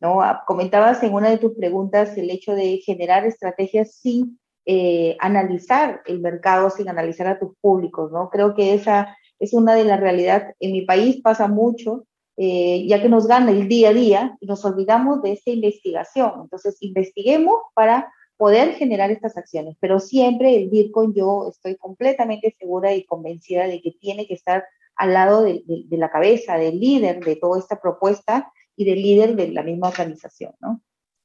¿No? 0.00 0.22
Ah, 0.22 0.42
comentabas 0.46 1.02
en 1.02 1.14
una 1.14 1.30
de 1.30 1.38
tus 1.38 1.54
preguntas 1.54 2.16
el 2.16 2.30
hecho 2.30 2.54
de 2.54 2.78
generar 2.78 3.24
estrategias 3.26 3.94
sin 3.94 4.38
eh, 4.66 5.16
analizar 5.20 6.02
el 6.06 6.20
mercado, 6.20 6.70
sin 6.70 6.88
analizar 6.88 7.26
a 7.26 7.38
tus 7.38 7.56
públicos, 7.60 8.10
¿no? 8.12 8.30
Creo 8.30 8.54
que 8.54 8.74
esa 8.74 9.16
es 9.38 9.52
una 9.52 9.74
de 9.74 9.84
las 9.84 10.00
realidades. 10.00 10.54
En 10.60 10.72
mi 10.72 10.82
país 10.82 11.20
pasa 11.22 11.48
mucho, 11.48 12.06
eh, 12.36 12.86
ya 12.86 13.02
que 13.02 13.08
nos 13.08 13.26
gana 13.26 13.50
el 13.50 13.68
día 13.68 13.90
a 13.90 13.94
día 13.94 14.36
y 14.40 14.46
nos 14.46 14.64
olvidamos 14.64 15.22
de 15.22 15.32
esta 15.32 15.50
investigación. 15.50 16.32
Entonces, 16.42 16.76
investiguemos 16.80 17.56
para 17.74 18.12
poder 18.36 18.74
generar 18.74 19.10
estas 19.10 19.36
acciones, 19.36 19.76
pero 19.80 20.00
siempre 20.00 20.56
el 20.56 20.70
DIRCON 20.70 21.12
yo 21.14 21.48
estoy 21.50 21.76
completamente 21.76 22.54
segura 22.58 22.94
y 22.94 23.04
convencida 23.04 23.66
de 23.66 23.82
que 23.82 23.92
tiene 24.00 24.26
que 24.26 24.34
estar 24.34 24.64
al 24.96 25.12
lado 25.12 25.42
de, 25.42 25.62
de 25.66 25.96
la 25.98 26.10
cabeza, 26.10 26.56
del 26.56 26.80
líder 26.80 27.22
de 27.22 27.36
toda 27.36 27.58
esta 27.58 27.80
propuesta 27.80 28.50
y 28.80 28.84
del 28.86 29.02
líder 29.02 29.36
de 29.36 29.48
la 29.52 29.62
misma 29.62 29.88
organización, 29.88 30.54
¿no? 30.58 30.80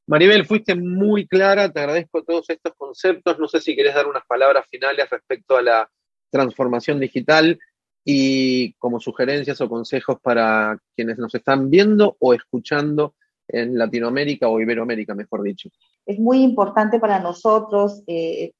Maribel, 0.07 0.45
fuiste 0.45 0.75
muy 0.75 1.25
clara, 1.25 1.71
te 1.71 1.79
agradezco 1.79 2.21
todos 2.21 2.49
estos 2.49 2.73
conceptos. 2.77 3.39
No 3.39 3.47
sé 3.47 3.61
si 3.61 3.75
querés 3.75 3.95
dar 3.95 4.07
unas 4.07 4.25
palabras 4.25 4.65
finales 4.69 5.09
respecto 5.09 5.55
a 5.55 5.61
la 5.61 5.89
transformación 6.29 6.99
digital 6.99 7.57
y 8.03 8.73
como 8.73 8.99
sugerencias 8.99 9.61
o 9.61 9.69
consejos 9.69 10.17
para 10.21 10.77
quienes 10.95 11.17
nos 11.17 11.33
están 11.33 11.69
viendo 11.69 12.17
o 12.19 12.33
escuchando 12.33 13.15
en 13.47 13.77
Latinoamérica 13.77 14.49
o 14.49 14.59
Iberoamérica, 14.59 15.15
mejor 15.15 15.41
dicho. 15.41 15.69
Es 16.05 16.19
muy 16.19 16.43
importante 16.43 16.99
para 16.99 17.19
nosotros 17.19 18.03
eh, 18.05 18.51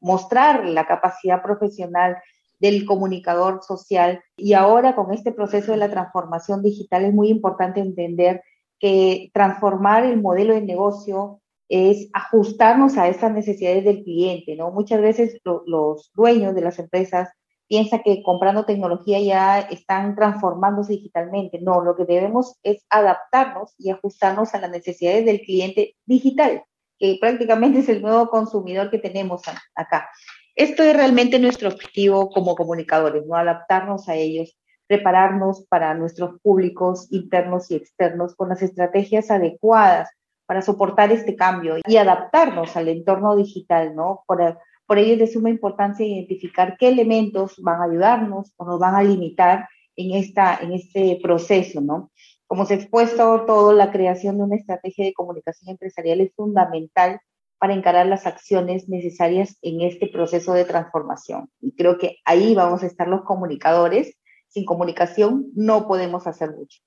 mostrar 0.00 0.64
la 0.64 0.86
capacidad 0.86 1.42
profesional 1.42 2.16
del 2.64 2.86
comunicador 2.86 3.62
social. 3.62 4.22
Y 4.38 4.54
ahora 4.54 4.96
con 4.96 5.12
este 5.12 5.32
proceso 5.32 5.72
de 5.72 5.78
la 5.78 5.90
transformación 5.90 6.62
digital 6.62 7.04
es 7.04 7.12
muy 7.12 7.28
importante 7.28 7.80
entender 7.80 8.42
que 8.80 9.30
transformar 9.34 10.06
el 10.06 10.20
modelo 10.22 10.54
de 10.54 10.62
negocio 10.62 11.42
es 11.68 12.08
ajustarnos 12.14 12.96
a 12.96 13.08
esas 13.08 13.32
necesidades 13.32 13.84
del 13.84 14.02
cliente, 14.02 14.56
¿no? 14.56 14.70
Muchas 14.70 15.02
veces 15.02 15.38
los 15.44 16.10
dueños 16.14 16.54
de 16.54 16.62
las 16.62 16.78
empresas 16.78 17.28
piensan 17.68 18.00
que 18.02 18.22
comprando 18.22 18.64
tecnología 18.64 19.20
ya 19.20 19.60
están 19.60 20.14
transformándose 20.14 20.94
digitalmente. 20.94 21.60
No, 21.60 21.82
lo 21.82 21.94
que 21.96 22.06
debemos 22.06 22.56
es 22.62 22.86
adaptarnos 22.88 23.74
y 23.76 23.90
ajustarnos 23.90 24.54
a 24.54 24.60
las 24.60 24.70
necesidades 24.70 25.26
del 25.26 25.42
cliente 25.42 25.96
digital, 26.06 26.62
que 26.98 27.18
prácticamente 27.20 27.80
es 27.80 27.90
el 27.90 28.00
nuevo 28.00 28.28
consumidor 28.28 28.90
que 28.90 28.98
tenemos 28.98 29.42
acá. 29.74 30.08
Esto 30.56 30.84
es 30.84 30.96
realmente 30.96 31.38
nuestro 31.40 31.68
objetivo 31.68 32.30
como 32.30 32.54
comunicadores, 32.54 33.26
¿no? 33.26 33.34
Adaptarnos 33.34 34.08
a 34.08 34.14
ellos, 34.14 34.56
prepararnos 34.86 35.66
para 35.68 35.94
nuestros 35.94 36.40
públicos 36.40 37.08
internos 37.10 37.70
y 37.70 37.74
externos 37.76 38.36
con 38.36 38.50
las 38.50 38.62
estrategias 38.62 39.30
adecuadas 39.30 40.10
para 40.46 40.62
soportar 40.62 41.10
este 41.10 41.34
cambio 41.34 41.76
y 41.84 41.96
adaptarnos 41.96 42.76
al 42.76 42.88
entorno 42.88 43.34
digital, 43.34 43.96
¿no? 43.96 44.22
Por, 44.26 44.58
por 44.86 44.98
ello 44.98 45.14
es 45.14 45.18
de 45.18 45.26
suma 45.26 45.50
importancia 45.50 46.06
identificar 46.06 46.76
qué 46.78 46.88
elementos 46.88 47.56
van 47.58 47.80
a 47.80 47.84
ayudarnos 47.84 48.52
o 48.56 48.64
nos 48.64 48.78
van 48.78 48.94
a 48.94 49.02
limitar 49.02 49.68
en, 49.96 50.14
esta, 50.14 50.58
en 50.60 50.72
este 50.72 51.18
proceso, 51.22 51.80
¿no? 51.80 52.12
Como 52.46 52.66
se 52.66 52.74
ha 52.74 52.76
expuesto 52.76 53.44
todo, 53.46 53.72
la 53.72 53.90
creación 53.90 54.36
de 54.38 54.44
una 54.44 54.56
estrategia 54.56 55.06
de 55.06 55.14
comunicación 55.14 55.70
empresarial 55.70 56.20
es 56.20 56.32
fundamental 56.34 57.20
para 57.64 57.72
encarar 57.72 58.06
las 58.06 58.26
acciones 58.26 58.90
necesarias 58.90 59.56
en 59.62 59.80
este 59.80 60.08
proceso 60.08 60.52
de 60.52 60.66
transformación. 60.66 61.48
Y 61.62 61.74
creo 61.74 61.96
que 61.96 62.18
ahí 62.26 62.54
vamos 62.54 62.82
a 62.82 62.86
estar 62.86 63.08
los 63.08 63.22
comunicadores. 63.22 64.18
Sin 64.48 64.66
comunicación 64.66 65.46
no 65.54 65.88
podemos 65.88 66.26
hacer 66.26 66.50
mucho. 66.50 66.82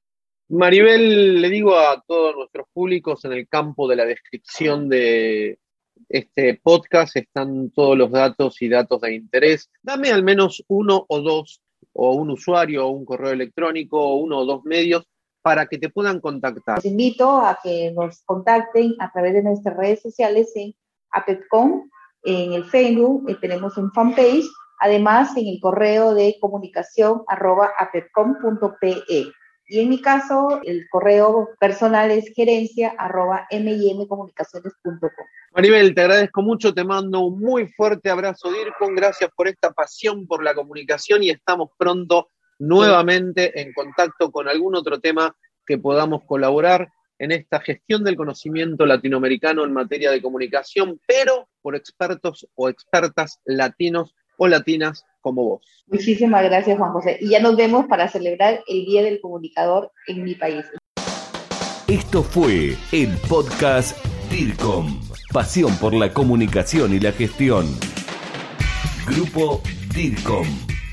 Maribel, 0.50 1.42
le 1.42 1.50
digo 1.50 1.76
a 1.76 2.04
todos 2.08 2.36
nuestros 2.36 2.68
públicos 2.72 3.26
en 3.26 3.32
el 3.32 3.48
campo 3.48 3.88
de 3.88 3.96
la 3.96 4.06
descripción 4.06 4.88
de 4.88 5.58
este 6.10 6.60
podcast 6.62 7.18
están 7.18 7.72
todos 7.72 7.98
los 7.98 8.12
datos 8.12 8.62
y 8.62 8.70
datos 8.70 9.02
de 9.02 9.16
interés. 9.16 9.72
Dame 9.82 10.12
al 10.12 10.22
menos 10.22 10.64
uno 10.68 11.08
o 11.10 11.22
dos, 11.22 11.60
o 11.94 12.14
un 12.14 12.30
usuario, 12.30 12.86
o 12.86 12.92
un 12.92 13.04
correo 13.04 13.32
electrónico, 13.32 14.00
o 14.00 14.18
uno 14.18 14.38
o 14.38 14.46
dos 14.46 14.64
medios 14.64 15.08
para 15.48 15.66
que 15.66 15.78
te 15.78 15.88
puedan 15.88 16.20
contactar? 16.20 16.80
Los 16.80 16.84
invito 16.84 17.38
a 17.38 17.58
que 17.64 17.94
nos 17.94 18.22
contacten 18.24 18.96
a 19.00 19.10
través 19.14 19.34
de 19.34 19.44
nuestras 19.44 19.78
redes 19.78 20.02
sociales 20.02 20.52
en 20.56 20.76
APEPCOM, 21.12 21.90
en 22.24 22.52
el 22.52 22.66
Facebook, 22.66 23.30
eh, 23.30 23.38
tenemos 23.40 23.78
un 23.78 23.90
fanpage, 23.94 24.44
además 24.82 25.38
en 25.38 25.48
el 25.48 25.62
correo 25.62 26.14
de 26.14 26.36
comunicación 26.42 27.24
arroba 27.30 27.72
apepcom.pe. 27.80 29.04
Y 29.70 29.80
en 29.80 29.88
mi 29.88 30.02
caso, 30.02 30.60
el 30.66 30.86
correo 30.90 31.48
personal 31.62 32.12
es 32.12 32.26
gerencia 32.36 32.94
arroba. 32.98 33.48
Maribel, 35.54 35.96
te 35.96 36.02
agradezco 36.02 36.42
mucho, 36.42 36.74
te 36.74 36.84
mando 36.84 37.22
un 37.22 37.40
muy 37.40 37.70
fuerte 37.70 38.10
abrazo, 38.10 38.52
DIRCON, 38.52 38.96
gracias 38.96 39.30
por 39.34 39.48
esta 39.48 39.72
pasión 39.72 40.28
por 40.28 40.44
la 40.44 40.54
comunicación 40.54 41.24
y 41.24 41.30
estamos 41.30 41.70
pronto 41.78 42.32
nuevamente 42.60 43.62
en 43.62 43.74
contacto 43.74 44.32
con 44.32 44.48
algún 44.48 44.76
otro 44.76 45.00
tema 45.00 45.36
que 45.66 45.78
podamos 45.78 46.24
colaborar 46.26 46.90
en 47.20 47.32
esta 47.32 47.60
gestión 47.60 48.04
del 48.04 48.16
conocimiento 48.16 48.86
latinoamericano 48.86 49.64
en 49.64 49.74
materia 49.74 50.12
de 50.12 50.22
comunicación, 50.22 51.00
pero 51.08 51.50
por 51.62 51.76
expertos 51.76 52.48
o 52.56 52.70
expertas 52.70 53.40
latinos 53.46 54.14
o 54.38 54.48
latinas 54.48 55.04
como 55.22 55.44
vos. 55.44 55.84
Muchísimas 55.88 56.44
gracias, 56.44 56.78
Juan 56.78 56.92
José. 56.92 57.18
Y 57.20 57.30
ya 57.30 57.40
nos 57.40 57.56
vemos 57.56 57.88
para 57.88 58.08
celebrar 58.08 58.62
el 58.68 58.86
Día 58.86 59.04
del 59.04 59.20
Comunicador 59.20 59.92
en 60.08 60.24
mi 60.24 60.36
país. 60.36 60.66
Esto 61.88 62.22
fue 62.22 62.76
el 62.92 63.18
podcast 63.30 63.98
DIRCOM, 64.30 65.02
pasión 65.32 65.76
por 65.78 65.94
la 65.94 66.14
comunicación 66.14 66.94
y 66.94 67.00
la 67.00 67.14
gestión. 67.14 67.66
Grupo 69.08 69.62
DIRCOM. 69.96 70.77